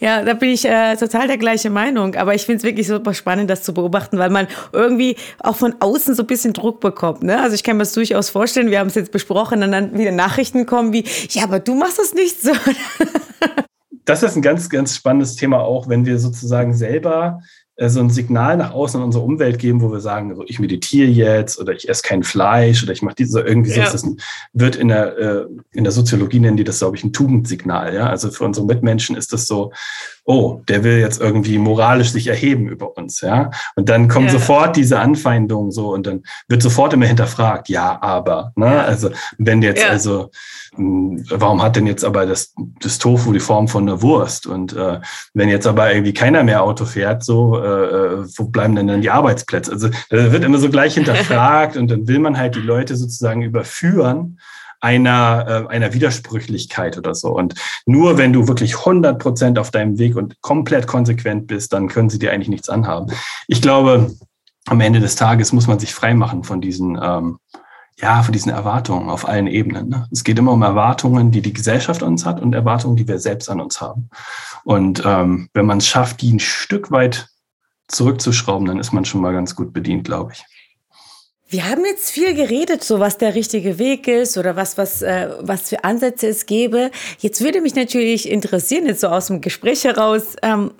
Ja, 0.00 0.22
da 0.22 0.34
bin 0.34 0.50
ich 0.50 0.64
äh, 0.64 0.96
total 0.96 1.28
der 1.28 1.38
gleichen 1.38 1.72
Meinung. 1.72 2.14
Aber 2.14 2.34
ich 2.34 2.44
finde 2.44 2.58
es 2.58 2.64
wirklich 2.64 2.86
super 2.86 3.14
spannend, 3.14 3.50
das 3.50 3.62
zu 3.62 3.72
beobachten, 3.74 4.18
weil 4.18 4.30
man 4.30 4.48
irgendwie 4.72 5.16
auch 5.40 5.56
von 5.56 5.74
außen 5.80 6.14
so 6.14 6.22
ein 6.22 6.26
bisschen 6.26 6.52
Druck 6.52 6.80
bekommt. 6.80 7.22
Ne? 7.22 7.40
Also 7.40 7.54
ich 7.54 7.62
kann 7.62 7.76
mir 7.76 7.82
das 7.82 7.92
durchaus 7.92 8.30
vorstellen, 8.30 8.70
wir 8.70 8.78
haben 8.78 8.88
es 8.88 8.94
jetzt 8.94 9.12
besprochen 9.12 9.62
und 9.62 9.72
dann 9.72 9.96
wieder 9.96 10.12
Nachrichten 10.12 10.66
kommen 10.66 10.92
wie, 10.92 11.04
ja, 11.30 11.44
aber 11.44 11.60
du 11.60 11.74
machst 11.74 11.98
das 11.98 12.14
nicht 12.14 12.42
so. 12.42 12.52
das 14.04 14.22
ist 14.22 14.36
ein 14.36 14.42
ganz, 14.42 14.68
ganz 14.68 14.94
spannendes 14.94 15.36
Thema 15.36 15.60
auch, 15.60 15.88
wenn 15.88 16.04
wir 16.04 16.18
sozusagen 16.18 16.74
selber 16.74 17.40
so 17.76 18.00
ein 18.00 18.10
Signal 18.10 18.56
nach 18.56 18.72
außen 18.72 19.00
in 19.00 19.04
unsere 19.04 19.24
Umwelt 19.24 19.58
geben, 19.58 19.80
wo 19.80 19.90
wir 19.90 20.00
sagen, 20.00 20.30
also 20.30 20.44
ich 20.46 20.60
meditiere 20.60 21.10
jetzt 21.10 21.58
oder 21.60 21.72
ich 21.72 21.88
esse 21.88 22.02
kein 22.02 22.22
Fleisch 22.22 22.82
oder 22.84 22.92
ich 22.92 23.02
mache 23.02 23.16
diese 23.16 23.40
irgendwie 23.40 23.72
ja. 23.72 23.86
so. 23.86 23.92
Das 23.92 24.08
wird 24.52 24.76
in 24.76 24.88
der, 24.88 25.18
äh, 25.18 25.46
in 25.72 25.82
der 25.82 25.92
Soziologie 25.92 26.38
nennen 26.38 26.56
die 26.56 26.64
das, 26.64 26.78
glaube 26.78 26.96
ich, 26.96 27.04
ein 27.04 27.12
Tugendsignal. 27.12 27.94
Ja? 27.94 28.08
Also 28.08 28.30
für 28.30 28.44
unsere 28.44 28.66
Mitmenschen 28.66 29.16
ist 29.16 29.32
das 29.32 29.46
so, 29.46 29.72
oh, 30.24 30.62
der 30.68 30.84
will 30.84 30.98
jetzt 30.98 31.20
irgendwie 31.20 31.58
moralisch 31.58 32.10
sich 32.10 32.26
erheben 32.28 32.68
über 32.68 32.96
uns, 32.96 33.20
ja. 33.20 33.50
Und 33.76 33.88
dann 33.88 34.08
kommt 34.08 34.26
ja. 34.26 34.32
sofort 34.32 34.76
diese 34.76 34.98
Anfeindung 34.98 35.70
so 35.70 35.92
und 35.92 36.06
dann 36.06 36.22
wird 36.48 36.62
sofort 36.62 36.92
immer 36.94 37.06
hinterfragt, 37.06 37.68
ja, 37.68 38.00
aber, 38.00 38.52
ne? 38.56 38.66
Ja. 38.66 38.82
Also 38.82 39.10
wenn 39.38 39.62
jetzt 39.62 39.82
ja. 39.82 39.88
also 39.88 40.30
hm, 40.76 41.24
warum 41.28 41.62
hat 41.62 41.76
denn 41.76 41.86
jetzt 41.86 42.04
aber 42.04 42.26
das, 42.26 42.54
das 42.80 42.98
Tofu 42.98 43.32
die 43.32 43.40
Form 43.40 43.68
von 43.68 43.88
einer 43.88 44.02
Wurst? 44.02 44.46
Und 44.46 44.72
äh, 44.74 45.00
wenn 45.34 45.48
jetzt 45.48 45.66
aber 45.66 45.92
irgendwie 45.92 46.14
keiner 46.14 46.42
mehr 46.42 46.62
Auto 46.62 46.84
fährt, 46.84 47.22
so, 47.22 47.58
äh, 47.58 47.66
äh 47.66 48.24
wo 48.36 48.44
bleiben 48.44 48.74
denn 48.74 48.86
dann 48.86 49.02
die 49.02 49.10
Arbeitsplätze? 49.10 49.72
Also 49.72 49.88
da 50.10 50.32
wird 50.32 50.44
immer 50.44 50.58
so 50.58 50.70
gleich 50.70 50.94
hinterfragt 50.94 51.76
und 51.76 51.90
dann 51.90 52.08
will 52.08 52.18
man 52.18 52.38
halt 52.38 52.54
die 52.54 52.60
Leute 52.60 52.96
sozusagen 52.96 53.42
überführen 53.42 54.38
einer, 54.84 55.66
äh, 55.66 55.74
einer 55.74 55.94
Widersprüchlichkeit 55.94 56.98
oder 56.98 57.14
so. 57.14 57.30
Und 57.30 57.54
nur 57.86 58.18
wenn 58.18 58.34
du 58.34 58.46
wirklich 58.46 58.76
100 58.76 59.18
Prozent 59.18 59.58
auf 59.58 59.70
deinem 59.70 59.98
Weg 59.98 60.14
und 60.14 60.40
komplett 60.42 60.86
konsequent 60.86 61.46
bist, 61.46 61.72
dann 61.72 61.88
können 61.88 62.10
sie 62.10 62.18
dir 62.18 62.32
eigentlich 62.32 62.50
nichts 62.50 62.68
anhaben. 62.68 63.10
Ich 63.48 63.62
glaube, 63.62 64.14
am 64.66 64.80
Ende 64.80 65.00
des 65.00 65.16
Tages 65.16 65.52
muss 65.52 65.66
man 65.66 65.78
sich 65.78 65.94
freimachen 65.94 66.44
von 66.44 66.60
diesen 66.60 66.98
ähm, 67.02 67.38
ja, 67.96 68.22
von 68.24 68.32
diesen 68.32 68.50
Erwartungen 68.50 69.08
auf 69.08 69.26
allen 69.26 69.46
Ebenen. 69.46 69.88
Ne? 69.88 70.08
Es 70.10 70.24
geht 70.24 70.38
immer 70.38 70.52
um 70.52 70.62
Erwartungen, 70.62 71.30
die 71.30 71.42
die 71.42 71.52
Gesellschaft 71.52 72.02
an 72.02 72.10
uns 72.10 72.26
hat 72.26 72.40
und 72.40 72.52
Erwartungen, 72.52 72.96
die 72.96 73.06
wir 73.06 73.20
selbst 73.20 73.48
an 73.48 73.60
uns 73.60 73.80
haben. 73.80 74.10
Und 74.64 75.02
ähm, 75.06 75.48
wenn 75.54 75.64
man 75.64 75.78
es 75.78 75.86
schafft, 75.86 76.20
die 76.20 76.32
ein 76.32 76.40
Stück 76.40 76.90
weit 76.90 77.28
zurückzuschrauben, 77.86 78.66
dann 78.66 78.80
ist 78.80 78.92
man 78.92 79.04
schon 79.04 79.20
mal 79.20 79.32
ganz 79.32 79.54
gut 79.54 79.72
bedient, 79.72 80.04
glaube 80.04 80.32
ich. 80.32 80.44
Wir 81.46 81.68
haben 81.68 81.84
jetzt 81.84 82.10
viel 82.10 82.34
geredet, 82.34 82.82
so 82.82 83.00
was 83.00 83.18
der 83.18 83.34
richtige 83.34 83.78
Weg 83.78 84.08
ist 84.08 84.36
oder 84.38 84.56
was, 84.56 84.78
was, 84.78 85.02
äh, 85.02 85.30
was 85.40 85.68
für 85.68 85.84
Ansätze 85.84 86.28
es 86.28 86.46
gäbe. 86.46 86.90
Jetzt 87.18 87.42
würde 87.42 87.60
mich 87.60 87.74
natürlich 87.74 88.28
interessieren, 88.28 88.86
jetzt 88.86 89.00
so 89.00 89.08
aus 89.08 89.26
dem 89.26 89.40
Gespräch 89.40 89.84
heraus, 89.84 90.36
ähm, 90.42 90.72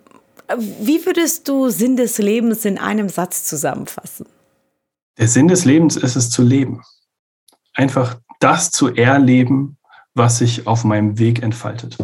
wie 0.81 1.05
würdest 1.07 1.49
du 1.49 1.69
Sinn 1.69 1.97
des 1.97 2.19
Lebens 2.19 2.65
in 2.65 2.79
einem 2.79 3.09
Satz 3.09 3.45
zusammenfassen? 3.45 4.27
Der 5.19 5.29
Sinn 5.29 5.49
des 5.49 5.65
Lebens 5.65 5.97
ist 5.97 6.17
es 6.17 6.31
zu 6.31 6.43
leben 6.43 6.83
einfach 7.75 8.19
das 8.41 8.71
zu 8.71 8.95
erleben, 8.95 9.77
was 10.15 10.39
sich 10.39 10.67
auf 10.67 10.85
meinem 10.85 11.19
Weg 11.19 11.43
entfaltet. 11.43 11.99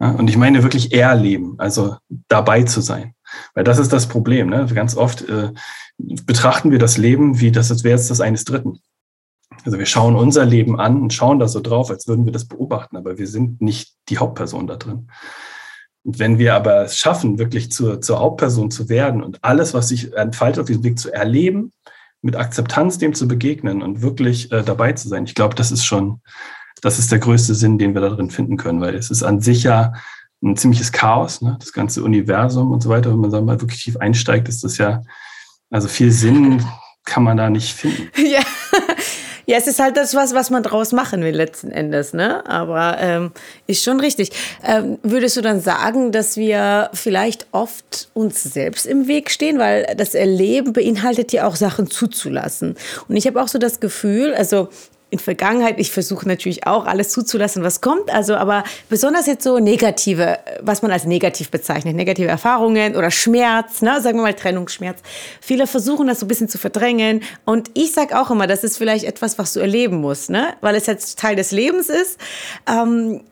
Ja, 0.00 0.10
und 0.10 0.28
ich 0.28 0.36
meine 0.36 0.62
wirklich 0.62 0.92
erleben, 0.92 1.54
also 1.58 1.96
dabei 2.28 2.64
zu 2.64 2.80
sein. 2.80 3.14
Weil 3.54 3.64
das 3.64 3.78
ist 3.78 3.92
das 3.92 4.08
Problem. 4.08 4.48
Ne? 4.48 4.66
Ganz 4.74 4.96
oft 4.96 5.22
äh, 5.28 5.52
betrachten 6.26 6.70
wir 6.70 6.78
das 6.78 6.96
Leben 6.96 7.40
wie 7.40 7.52
das 7.52 7.84
wäre 7.84 7.96
jetzt 7.96 8.10
das 8.10 8.20
eines 8.20 8.44
Dritten. 8.44 8.80
Also 9.64 9.78
wir 9.78 9.86
schauen 9.86 10.16
unser 10.16 10.44
Leben 10.46 10.80
an 10.80 11.02
und 11.02 11.12
schauen 11.12 11.38
da 11.38 11.48
so 11.48 11.60
drauf, 11.60 11.90
als 11.90 12.06
würden 12.06 12.24
wir 12.24 12.32
das 12.32 12.46
beobachten, 12.46 12.96
aber 12.96 13.18
wir 13.18 13.26
sind 13.26 13.60
nicht 13.60 13.94
die 14.08 14.18
Hauptperson 14.18 14.66
da 14.66 14.76
drin. 14.76 15.08
Und 16.02 16.18
wenn 16.18 16.38
wir 16.38 16.54
aber 16.54 16.84
es 16.84 16.96
schaffen, 16.96 17.38
wirklich 17.38 17.70
zur, 17.70 18.00
zur 18.00 18.20
Hauptperson 18.20 18.70
zu 18.70 18.88
werden 18.88 19.22
und 19.22 19.44
alles, 19.44 19.74
was 19.74 19.88
sich 19.88 20.14
entfaltet 20.14 20.60
auf 20.60 20.66
diesem 20.66 20.84
Weg 20.84 20.98
zu 20.98 21.12
erleben, 21.12 21.72
mit 22.22 22.36
Akzeptanz 22.36 22.98
dem 22.98 23.14
zu 23.14 23.28
begegnen 23.28 23.82
und 23.82 24.02
wirklich 24.02 24.50
äh, 24.52 24.62
dabei 24.62 24.92
zu 24.92 25.08
sein. 25.08 25.24
Ich 25.24 25.34
glaube, 25.34 25.54
das 25.54 25.72
ist 25.72 25.84
schon, 25.84 26.20
das 26.80 26.98
ist 26.98 27.12
der 27.12 27.18
größte 27.18 27.54
Sinn, 27.54 27.78
den 27.78 27.94
wir 27.94 28.00
da 28.00 28.10
drin 28.10 28.30
finden 28.30 28.56
können, 28.56 28.80
weil 28.80 28.94
es 28.94 29.10
ist 29.10 29.22
an 29.22 29.40
sich 29.40 29.62
ja 29.62 29.92
ein 30.42 30.56
ziemliches 30.56 30.92
Chaos, 30.92 31.42
ne? 31.42 31.56
das 31.60 31.72
ganze 31.72 32.02
Universum 32.02 32.72
und 32.72 32.82
so 32.82 32.88
weiter. 32.88 33.10
Wenn 33.10 33.20
man 33.20 33.30
da 33.30 33.40
mal 33.40 33.60
wirklich 33.60 33.82
tief 33.82 33.96
einsteigt, 33.98 34.48
ist 34.48 34.64
das 34.64 34.78
ja, 34.78 35.02
also 35.70 35.88
viel 35.88 36.12
Sinn 36.12 36.64
kann 37.04 37.22
man 37.22 37.36
da 37.36 37.50
nicht 37.50 37.72
finden. 37.74 38.10
Ja. 38.16 38.40
Ja, 39.46 39.56
es 39.56 39.66
ist 39.66 39.80
halt 39.80 39.96
das, 39.96 40.14
was, 40.14 40.32
was 40.32 40.50
man 40.50 40.62
draus 40.62 40.92
machen 40.92 41.24
will 41.24 41.34
letzten 41.34 41.72
Endes, 41.72 42.12
ne? 42.12 42.46
Aber 42.46 42.98
ähm, 43.00 43.32
ist 43.66 43.82
schon 43.82 43.98
richtig. 43.98 44.30
Ähm, 44.64 44.98
würdest 45.02 45.36
du 45.36 45.40
dann 45.40 45.60
sagen, 45.60 46.12
dass 46.12 46.36
wir 46.36 46.88
vielleicht 46.92 47.48
oft 47.50 48.10
uns 48.14 48.44
selbst 48.44 48.86
im 48.86 49.08
Weg 49.08 49.28
stehen, 49.28 49.58
weil 49.58 49.92
das 49.96 50.14
Erleben 50.14 50.72
beinhaltet 50.72 51.32
ja 51.32 51.48
auch 51.48 51.56
Sachen 51.56 51.90
zuzulassen. 51.90 52.76
Und 53.08 53.16
ich 53.16 53.26
habe 53.26 53.42
auch 53.42 53.48
so 53.48 53.58
das 53.58 53.80
Gefühl, 53.80 54.34
also 54.34 54.68
in 55.10 55.18
Vergangenheit, 55.18 55.78
ich 55.78 55.90
versuche 55.90 56.26
natürlich 56.26 56.66
auch 56.66 56.86
alles 56.86 57.10
zuzulassen, 57.10 57.64
was 57.64 57.80
kommt, 57.80 58.12
also 58.12 58.36
aber 58.36 58.62
besonders 58.88 59.26
jetzt 59.26 59.42
so 59.42 59.58
negative, 59.58 60.38
was 60.60 60.82
man 60.82 60.92
als 60.92 61.04
negativ 61.04 61.50
bezeichnet, 61.50 61.96
negative 61.96 62.28
Erfahrungen 62.28 62.94
oder 62.94 63.10
Schmerz, 63.10 63.82
ne, 63.82 64.00
sagen 64.00 64.18
wir 64.18 64.22
mal 64.22 64.34
Trennungsschmerz. 64.34 65.00
Viele 65.40 65.66
versuchen 65.66 66.06
das 66.06 66.20
so 66.20 66.26
ein 66.26 66.28
bisschen 66.28 66.48
zu 66.48 66.58
verdrängen 66.58 67.22
und 67.44 67.70
ich 67.74 67.92
sage 67.92 68.20
auch 68.20 68.30
immer, 68.30 68.46
das 68.46 68.62
ist 68.62 68.78
vielleicht 68.78 69.04
etwas, 69.04 69.36
was 69.36 69.52
du 69.52 69.60
erleben 69.60 69.96
musst, 69.96 70.30
ne, 70.30 70.54
weil 70.60 70.76
es 70.76 70.86
jetzt 70.86 71.18
Teil 71.18 71.34
des 71.34 71.50
Lebens 71.50 71.88
ist. 71.88 72.18
Ähm, 72.68 73.22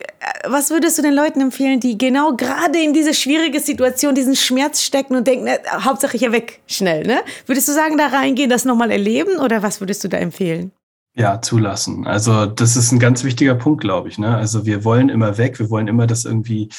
was 0.45 0.69
würdest 0.71 0.97
du 0.97 1.01
den 1.01 1.13
Leuten 1.13 1.39
empfehlen, 1.39 1.79
die 1.79 1.97
genau 1.97 2.33
gerade 2.33 2.79
in 2.79 2.93
diese 2.93 3.13
schwierige 3.13 3.61
Situation, 3.61 4.15
diesen 4.15 4.35
Schmerz 4.35 4.81
stecken 4.81 5.15
und 5.15 5.25
denken, 5.27 5.45
ne, 5.45 5.59
Hauptsache 5.81 6.17
hier 6.17 6.33
weg, 6.33 6.59
schnell, 6.67 7.05
ne? 7.05 7.21
Würdest 7.45 7.69
du 7.69 7.71
sagen, 7.71 7.97
da 7.97 8.07
reingehen, 8.07 8.49
das 8.49 8.65
nochmal 8.65 8.91
erleben 8.91 9.37
oder 9.37 9.63
was 9.63 9.79
würdest 9.79 10.03
du 10.03 10.09
da 10.09 10.17
empfehlen? 10.17 10.73
Ja, 11.19 11.41
zulassen. 11.41 12.07
Also 12.07 12.45
das 12.45 12.77
ist 12.77 12.93
ein 12.93 12.99
ganz 12.99 13.25
wichtiger 13.25 13.53
Punkt, 13.53 13.81
glaube 13.81 14.07
ich. 14.07 14.17
Ne? 14.17 14.37
Also 14.37 14.65
wir 14.65 14.85
wollen 14.85 15.09
immer 15.09 15.37
weg, 15.37 15.59
wir 15.59 15.69
wollen 15.69 15.89
immer, 15.89 16.07
dass 16.07 16.23
irgendwie 16.23 16.69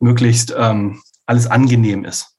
möglichst 0.00 0.54
ähm, 0.56 1.02
alles 1.26 1.46
angenehm 1.46 2.06
ist. 2.06 2.34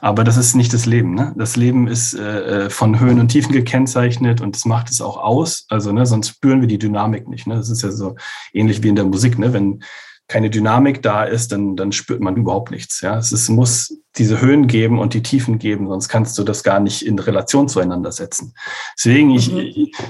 Aber 0.00 0.24
das 0.24 0.38
ist 0.38 0.54
nicht 0.54 0.72
das 0.72 0.86
Leben. 0.86 1.14
Ne? 1.14 1.34
Das 1.36 1.56
Leben 1.56 1.88
ist 1.88 2.14
äh, 2.14 2.64
äh 2.64 2.70
von 2.70 3.00
Höhen 3.00 3.20
und 3.20 3.28
Tiefen 3.28 3.52
gekennzeichnet 3.52 4.40
und 4.40 4.56
das 4.56 4.64
macht 4.64 4.88
es 4.88 5.02
auch 5.02 5.18
aus. 5.18 5.66
Also 5.68 5.92
ne, 5.92 6.06
sonst 6.06 6.28
spüren 6.28 6.62
wir 6.62 6.68
die 6.68 6.78
Dynamik 6.78 7.28
nicht. 7.28 7.46
Ne? 7.46 7.56
Das 7.56 7.68
ist 7.68 7.82
ja 7.82 7.90
so 7.90 8.16
ähnlich 8.54 8.82
wie 8.82 8.88
in 8.88 8.96
der 8.96 9.04
Musik. 9.04 9.38
Ne? 9.38 9.52
Wenn 9.52 9.82
keine 10.26 10.50
Dynamik 10.50 11.02
da 11.02 11.24
ist, 11.24 11.52
dann, 11.52 11.76
dann 11.76 11.92
spürt 11.92 12.20
man 12.20 12.36
überhaupt 12.36 12.70
nichts. 12.70 13.00
Ja? 13.00 13.18
Es 13.18 13.32
ist, 13.32 13.48
muss 13.48 13.98
diese 14.16 14.40
Höhen 14.40 14.66
geben 14.66 14.98
und 14.98 15.14
die 15.14 15.22
Tiefen 15.22 15.58
geben, 15.58 15.88
sonst 15.88 16.08
kannst 16.08 16.38
du 16.38 16.44
das 16.44 16.62
gar 16.62 16.80
nicht 16.80 17.04
in 17.04 17.18
Relation 17.18 17.68
zueinander 17.68 18.12
setzen. 18.12 18.54
Deswegen, 18.96 19.30
mhm. 19.30 19.36
ich, 19.36 19.52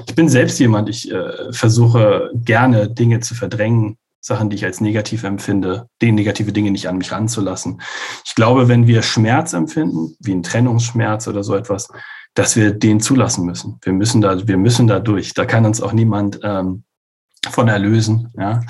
ich 0.06 0.14
bin 0.14 0.28
selbst 0.28 0.58
jemand, 0.60 0.88
ich 0.88 1.10
äh, 1.10 1.52
versuche 1.52 2.30
gerne 2.34 2.88
Dinge 2.88 3.20
zu 3.20 3.34
verdrängen, 3.34 3.96
Sachen, 4.20 4.48
die 4.48 4.56
ich 4.56 4.64
als 4.64 4.80
negativ 4.80 5.22
empfinde, 5.22 5.88
die 6.00 6.10
negative 6.10 6.50
Dinge 6.50 6.70
nicht 6.70 6.88
an 6.88 6.96
mich 6.96 7.12
ranzulassen. 7.12 7.82
Ich 8.24 8.34
glaube, 8.34 8.68
wenn 8.68 8.86
wir 8.86 9.02
Schmerz 9.02 9.52
empfinden, 9.52 10.16
wie 10.18 10.32
ein 10.32 10.42
Trennungsschmerz 10.42 11.28
oder 11.28 11.44
so 11.44 11.54
etwas, 11.54 11.88
dass 12.32 12.56
wir 12.56 12.72
den 12.72 13.00
zulassen 13.00 13.44
müssen. 13.44 13.78
Wir 13.82 13.92
müssen 13.92 14.22
da, 14.22 14.48
wir 14.48 14.56
müssen 14.56 14.86
da 14.86 14.98
durch. 14.98 15.34
Da 15.34 15.44
kann 15.44 15.66
uns 15.66 15.82
auch 15.82 15.92
niemand 15.92 16.40
ähm, 16.42 16.84
von 17.50 17.68
erlösen. 17.68 18.32
Ja. 18.38 18.62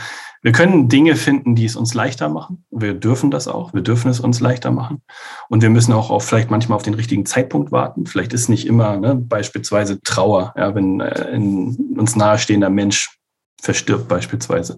Wir 0.45 0.53
können 0.53 0.91
Dinge 0.91 1.17
finden, 1.17 1.55
die 1.55 1.65
es 1.65 1.75
uns 1.75 1.95
leichter 1.95 2.29
machen. 2.29 2.67
Wir 2.71 2.93
dürfen 2.93 3.31
das 3.31 3.49
auch. 3.49 3.73
Wir 3.73 3.81
dürfen 3.81 4.11
es 4.11 4.21
uns 4.21 4.41
leichter 4.41 4.73
machen. 4.73 5.01
Und 5.49 5.63
wir 5.63 5.71
müssen 5.71 5.95
auch 5.95 6.11
auf, 6.11 6.27
vielleicht 6.27 6.51
manchmal 6.51 6.77
auf 6.77 6.83
den 6.83 6.93
richtigen 6.93 7.25
Zeitpunkt 7.25 7.73
warten. 7.73 8.05
Vielleicht 8.05 8.35
ist 8.35 8.51
nicht 8.51 8.67
immer 8.67 8.99
ne, 8.99 9.15
beispielsweise 9.15 10.03
Trauer, 10.03 10.53
ja, 10.55 10.75
wenn 10.75 11.01
äh, 11.01 11.31
ein 11.33 11.97
uns 11.97 12.15
nahestehender 12.15 12.69
Mensch 12.69 13.17
verstirbt 13.59 14.07
beispielsweise. 14.07 14.77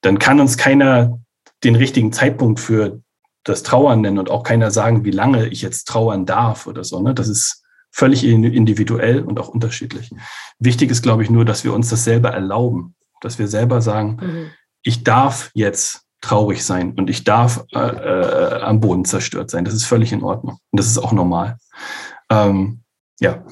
Dann 0.00 0.18
kann 0.18 0.40
uns 0.40 0.56
keiner 0.56 1.20
den 1.62 1.76
richtigen 1.76 2.10
Zeitpunkt 2.10 2.58
für 2.58 3.02
das 3.44 3.62
Trauern 3.62 4.00
nennen 4.00 4.18
und 4.18 4.30
auch 4.30 4.44
keiner 4.44 4.70
sagen, 4.70 5.04
wie 5.04 5.10
lange 5.10 5.46
ich 5.48 5.60
jetzt 5.60 5.88
trauern 5.88 6.24
darf 6.24 6.66
oder 6.66 6.84
so. 6.84 7.02
Ne? 7.02 7.12
Das 7.12 7.28
ist 7.28 7.62
völlig 7.90 8.24
individuell 8.24 9.20
und 9.20 9.38
auch 9.38 9.48
unterschiedlich. 9.48 10.10
Wichtig 10.58 10.90
ist, 10.90 11.02
glaube 11.02 11.22
ich, 11.22 11.28
nur, 11.28 11.44
dass 11.44 11.64
wir 11.64 11.74
uns 11.74 11.90
das 11.90 12.04
selber 12.04 12.30
erlauben, 12.30 12.94
dass 13.20 13.38
wir 13.38 13.46
selber 13.46 13.82
sagen, 13.82 14.16
mhm 14.22 14.50
ich 14.86 15.02
darf 15.02 15.50
jetzt 15.52 16.02
traurig 16.20 16.64
sein 16.64 16.94
und 16.94 17.10
ich 17.10 17.24
darf 17.24 17.64
äh, 17.74 17.78
äh, 17.78 18.62
am 18.62 18.80
Boden 18.80 19.04
zerstört 19.04 19.50
sein. 19.50 19.64
Das 19.64 19.74
ist 19.74 19.84
völlig 19.84 20.12
in 20.12 20.22
Ordnung. 20.22 20.58
Und 20.70 20.80
das 20.80 20.86
ist 20.86 20.98
auch 20.98 21.12
normal. 21.12 21.58
Ähm, 22.30 22.82
ja, 23.18 23.44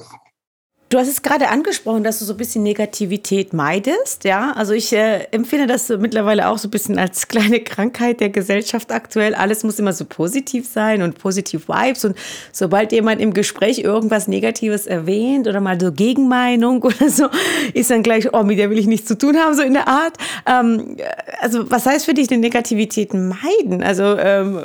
Du 0.89 0.99
hast 0.99 1.07
es 1.07 1.23
gerade 1.23 1.49
angesprochen, 1.49 2.03
dass 2.03 2.19
du 2.19 2.25
so 2.25 2.35
ein 2.35 2.37
bisschen 2.37 2.61
Negativität 2.61 3.53
meidest, 3.53 4.23
ja. 4.23 4.51
Also 4.51 4.73
ich 4.73 4.93
äh, 4.93 5.23
empfinde 5.31 5.65
das 5.65 5.89
mittlerweile 5.89 6.47
auch 6.47 6.59
so 6.59 6.67
ein 6.67 6.71
bisschen 6.71 6.99
als 6.99 7.27
kleine 7.27 7.59
Krankheit 7.61 8.19
der 8.19 8.29
Gesellschaft 8.29 8.91
aktuell. 8.91 9.33
Alles 9.33 9.63
muss 9.63 9.79
immer 9.79 9.93
so 9.93 10.05
positiv 10.05 10.67
sein 10.71 11.01
und 11.01 11.17
positiv 11.17 11.67
Vibes. 11.67 12.05
Und 12.05 12.15
sobald 12.51 12.91
jemand 12.91 13.19
im 13.19 13.33
Gespräch 13.33 13.79
irgendwas 13.79 14.27
Negatives 14.27 14.85
erwähnt 14.85 15.47
oder 15.47 15.59
mal 15.59 15.81
so 15.81 15.91
Gegenmeinung 15.91 16.83
oder 16.83 17.09
so, 17.09 17.29
ist 17.73 17.89
dann 17.89 18.03
gleich, 18.03 18.31
oh, 18.33 18.43
mit 18.43 18.59
der 18.59 18.69
will 18.69 18.77
ich 18.77 18.85
nichts 18.85 19.07
zu 19.07 19.17
tun 19.17 19.37
haben, 19.37 19.55
so 19.55 19.63
in 19.63 19.73
der 19.73 19.87
Art. 19.87 20.17
Ähm, 20.45 20.97
also 21.41 21.69
was 21.71 21.87
heißt 21.87 22.05
für 22.05 22.13
dich 22.13 22.27
denn 22.27 22.41
Negativität 22.41 23.11
meiden? 23.11 23.81
Also 23.81 24.17
ähm, 24.19 24.59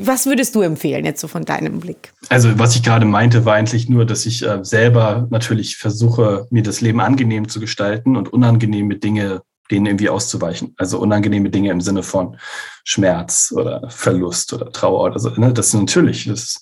was 0.00 0.24
würdest 0.24 0.54
du 0.54 0.62
empfehlen 0.62 1.04
jetzt 1.04 1.20
so 1.20 1.28
von 1.28 1.44
deinem 1.44 1.80
Blick? 1.80 2.12
Also 2.30 2.58
was 2.58 2.74
ich 2.76 2.82
gerade 2.82 3.04
meinte, 3.04 3.44
war 3.44 3.56
eigentlich 3.56 3.90
nur, 3.90 4.06
dass 4.06 4.24
ich 4.24 4.46
äh, 4.46 4.64
selber 4.64 5.17
natürlich 5.30 5.76
versuche, 5.76 6.46
mir 6.50 6.62
das 6.62 6.80
Leben 6.80 7.00
angenehm 7.00 7.48
zu 7.48 7.60
gestalten 7.60 8.16
und 8.16 8.32
unangenehme 8.32 8.96
Dinge 8.96 9.42
denen 9.70 9.86
irgendwie 9.86 10.08
auszuweichen. 10.08 10.74
Also 10.76 10.98
unangenehme 10.98 11.50
Dinge 11.50 11.70
im 11.70 11.80
Sinne 11.80 12.02
von 12.02 12.38
Schmerz 12.84 13.52
oder 13.54 13.88
Verlust 13.90 14.52
oder 14.52 14.72
Trauer 14.72 15.04
oder 15.04 15.18
so. 15.18 15.30
Ne? 15.30 15.52
Das 15.52 15.74
natürlich, 15.74 16.24
das 16.26 16.60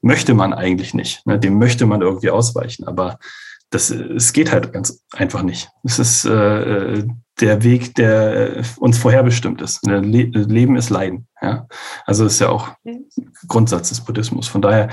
möchte 0.00 0.34
man 0.34 0.52
eigentlich 0.52 0.94
nicht. 0.94 1.26
Ne? 1.26 1.38
Dem 1.38 1.58
möchte 1.58 1.86
man 1.86 2.00
irgendwie 2.00 2.30
ausweichen. 2.30 2.86
Aber 2.86 3.18
das, 3.70 3.90
es 3.90 4.32
geht 4.32 4.50
halt 4.52 4.72
ganz 4.72 5.04
einfach 5.12 5.42
nicht. 5.42 5.70
Es 5.84 5.98
ist 5.98 6.24
äh, 6.24 7.04
der 7.40 7.62
Weg, 7.62 7.94
der 7.94 8.62
uns 8.78 8.98
vorherbestimmt 8.98 9.62
ist. 9.62 9.86
Leben 9.86 10.76
ist 10.76 10.90
Leiden. 10.90 11.28
Ja? 11.40 11.66
Also 12.04 12.26
ist 12.26 12.40
ja 12.40 12.48
auch 12.48 12.72
Grundsatz 13.46 13.90
des 13.90 14.00
Buddhismus. 14.00 14.48
Von 14.48 14.60
daher, 14.60 14.90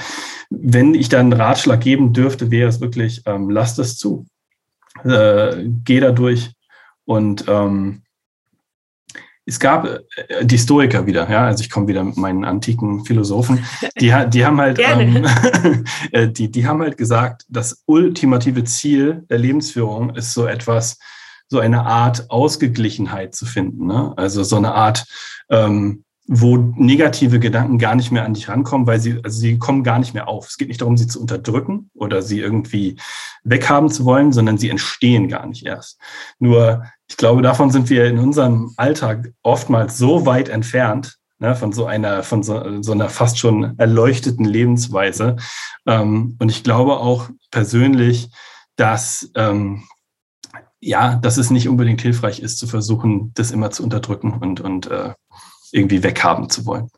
wenn 0.50 0.94
ich 0.94 1.10
da 1.10 1.20
einen 1.20 1.34
Ratschlag 1.34 1.82
geben 1.82 2.14
dürfte, 2.14 2.52
wäre 2.52 2.70
es 2.70 2.80
wirklich, 2.80 3.24
ähm, 3.26 3.50
lasst 3.50 3.80
es 3.80 3.98
zu. 3.98 4.28
Äh, 5.04 5.66
geh 5.84 6.00
da 6.00 6.12
durch 6.12 6.54
und 7.06 7.46
ähm, 7.48 8.04
es 9.48 9.60
gab 9.60 9.86
äh, 9.86 10.46
die 10.46 10.58
Stoiker 10.58 11.06
wieder, 11.06 11.30
ja, 11.30 11.46
also 11.46 11.64
ich 11.64 11.70
komme 11.70 11.88
wieder 11.88 12.04
mit 12.04 12.18
meinen 12.18 12.44
antiken 12.44 13.06
Philosophen, 13.06 13.66
die, 14.00 14.14
die 14.28 14.46
haben 14.46 14.60
halt, 14.60 14.80
ähm, 14.80 15.26
äh, 16.12 16.28
die, 16.28 16.52
die 16.52 16.68
haben 16.68 16.82
halt 16.82 16.98
gesagt, 16.98 17.46
das 17.50 17.82
ultimative 17.86 18.66
Ziel 18.66 19.26
der 19.30 19.40
Lebensführung 19.40 20.16
ist 20.16 20.34
so 20.34 20.46
etwas, 20.46 21.00
so 21.48 21.60
eine 21.60 21.86
Art 21.86 22.30
Ausgeglichenheit 22.30 23.34
zu 23.34 23.46
finden, 23.46 23.88
ne? 23.88 24.14
also 24.18 24.44
so 24.44 24.58
eine 24.58 24.74
Art 24.74 25.06
ähm, 25.50 26.04
wo 26.28 26.58
negative 26.58 27.40
Gedanken 27.40 27.78
gar 27.78 27.96
nicht 27.96 28.12
mehr 28.12 28.26
an 28.26 28.34
dich 28.34 28.50
rankommen, 28.50 28.86
weil 28.86 29.00
sie, 29.00 29.20
also 29.24 29.40
sie 29.40 29.58
kommen 29.58 29.84
gar 29.84 29.98
nicht 29.98 30.14
mehr 30.14 30.28
auf. 30.28 30.48
Es 30.48 30.58
geht 30.58 30.68
nicht 30.68 30.82
darum, 30.82 30.98
sie 30.98 31.08
zu 31.08 31.22
unterdrücken 31.22 31.90
oder 31.94 32.22
sie 32.22 32.40
irgendwie 32.40 32.98
weghaben 33.44 33.90
zu 33.90 34.04
wollen, 34.04 34.34
sondern 34.34 34.58
sie 34.58 34.70
entstehen 34.70 35.30
gar 35.30 35.46
nicht 35.46 35.66
erst. 35.66 36.00
Nur, 36.40 36.84
ich 37.08 37.16
glaube, 37.16 37.42
davon 37.42 37.72
sind 37.72 37.90
wir 37.90 38.06
in 38.06 38.20
unserem 38.20 38.74
Alltag 38.76 39.32
oftmals 39.42 39.98
so 39.98 40.26
weit 40.26 40.50
entfernt, 40.50 41.18
ne, 41.40 41.56
von 41.56 41.72
so 41.72 41.86
einer, 41.86 42.24
von 42.24 42.44
so, 42.44 42.82
so 42.82 42.92
einer 42.92 43.08
fast 43.08 43.40
schon 43.40 43.80
erleuchteten 43.80 44.44
Lebensweise. 44.44 45.38
Ähm, 45.86 46.36
und 46.40 46.50
ich 46.50 46.64
glaube 46.64 46.98
auch 46.98 47.30
persönlich, 47.52 48.30
dass, 48.76 49.32
ähm, 49.36 49.84
ja, 50.82 51.16
dass 51.16 51.38
es 51.38 51.52
nicht 51.52 51.70
unbedingt 51.70 52.02
hilfreich 52.02 52.42
ist, 52.42 52.60
zu 52.60 52.68
versuchen, 52.68 53.32
das 53.34 53.52
immer 53.52 53.72
zu 53.72 53.82
unterdrücken 53.82 54.34
und, 54.34 54.60
und 54.60 54.88
äh, 54.92 55.14
irgendwie 55.72 56.04
weghaben 56.04 56.50
zu 56.50 56.66
wollen. 56.66 56.90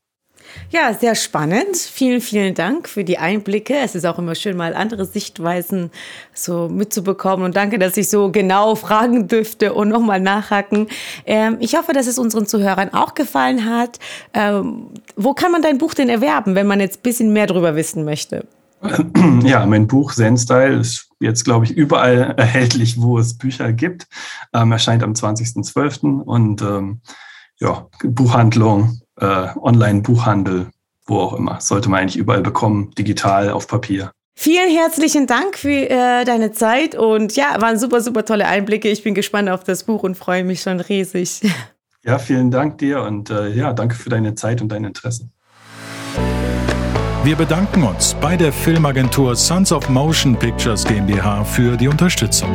Ja, 0.72 0.94
sehr 0.94 1.16
spannend. 1.16 1.78
Vielen, 1.78 2.22
vielen 2.22 2.54
Dank 2.54 2.88
für 2.88 3.04
die 3.04 3.18
Einblicke. 3.18 3.76
Es 3.76 3.96
ist 3.96 4.06
auch 4.06 4.20
immer 4.20 4.36
schön, 4.36 4.58
mal 4.58 4.74
andere 4.74 5.06
Sichtweisen 5.06 5.92
so 6.34 6.70
mitzubekommen. 6.70 7.46
Und 7.46 7.56
danke, 7.56 7.80
dass 7.80 7.98
ich 7.98 8.10
so 8.10 8.32
genau 8.32 8.76
fragen 8.76 9.28
dürfte 9.28 9.74
und 9.74 9.90
nochmal 9.90 10.20
nachhaken. 10.20 10.88
Ähm, 11.26 11.58
ich 11.60 11.76
hoffe, 11.76 11.94
dass 11.94 12.08
es 12.08 12.20
unseren 12.20 12.46
Zuhörern 12.46 12.94
auch 12.94 13.14
gefallen 13.14 13.66
hat. 13.66 14.00
Ähm, 14.34 14.88
wo 15.16 15.34
kann 15.34 15.52
man 15.52 15.62
dein 15.62 15.78
Buch 15.78 15.94
denn 15.94 16.10
erwerben, 16.10 16.56
wenn 16.56 16.68
man 16.68 16.80
jetzt 16.80 17.00
ein 17.00 17.04
bisschen 17.04 17.34
mehr 17.34 17.48
darüber 17.48 17.76
wissen 17.76 18.06
möchte? 18.06 18.46
Ja, 19.44 19.66
mein 19.66 19.88
Buch 19.88 20.14
Zen 20.14 20.38
Style 20.38 20.80
ist 20.80 21.10
jetzt, 21.20 21.44
glaube 21.44 21.66
ich, 21.66 21.72
überall 21.72 22.34
erhältlich, 22.38 23.02
wo 23.02 23.18
es 23.18 23.38
Bücher 23.38 23.74
gibt. 23.74 24.08
Ähm, 24.54 24.72
erscheint 24.72 25.04
am 25.04 25.14
20.12. 25.14 26.22
und 26.22 26.62
ähm, 26.62 27.02
ja, 27.60 27.88
Buchhandlung, 28.04 29.00
äh, 29.20 29.48
Online-Buchhandel, 29.62 30.68
wo 31.06 31.20
auch 31.20 31.34
immer. 31.34 31.60
Sollte 31.62 31.90
man 31.90 32.02
eigentlich 32.02 32.18
überall 32.18 32.42
bekommen, 32.42 32.92
digital, 32.98 33.50
auf 33.52 33.68
Papier. 33.68 34.12
Vielen 34.36 34.70
herzlichen 34.70 35.28
Dank 35.28 35.58
für 35.58 35.90
äh, 35.90 36.24
deine 36.24 36.54
Zeit 36.54 36.96
und 36.96 37.36
ja, 37.36 37.60
waren 37.60 37.78
super, 37.78 38.00
super 38.00 38.24
tolle 38.24 38.48
Einblicke. 38.48 38.88
Ich 38.88 39.04
bin 39.04 39.14
gespannt 39.14 39.50
auf 39.50 39.66
das 39.66 39.84
Buch 39.84 40.04
und 40.04 40.16
freue 40.16 40.46
mich 40.46 40.62
schon 40.62 40.80
riesig. 40.80 41.42
Ja, 42.06 42.18
vielen 42.18 42.50
Dank 42.50 42.78
dir 42.78 43.04
und 43.04 43.30
äh, 43.30 43.50
ja, 43.50 43.74
danke 43.74 43.94
für 43.94 44.10
deine 44.10 44.34
Zeit 44.34 44.62
und 44.62 44.70
dein 44.70 44.86
Interesse. 44.86 45.30
Wir 47.26 47.36
bedanken 47.36 47.84
uns 47.84 48.16
bei 48.22 48.38
der 48.38 48.54
Filmagentur 48.54 49.36
Sons 49.36 49.74
of 49.74 49.90
Motion 49.90 50.38
Pictures 50.38 50.86
GmbH 50.86 51.44
für 51.44 51.76
die 51.76 51.90
Unterstützung. 51.90 52.50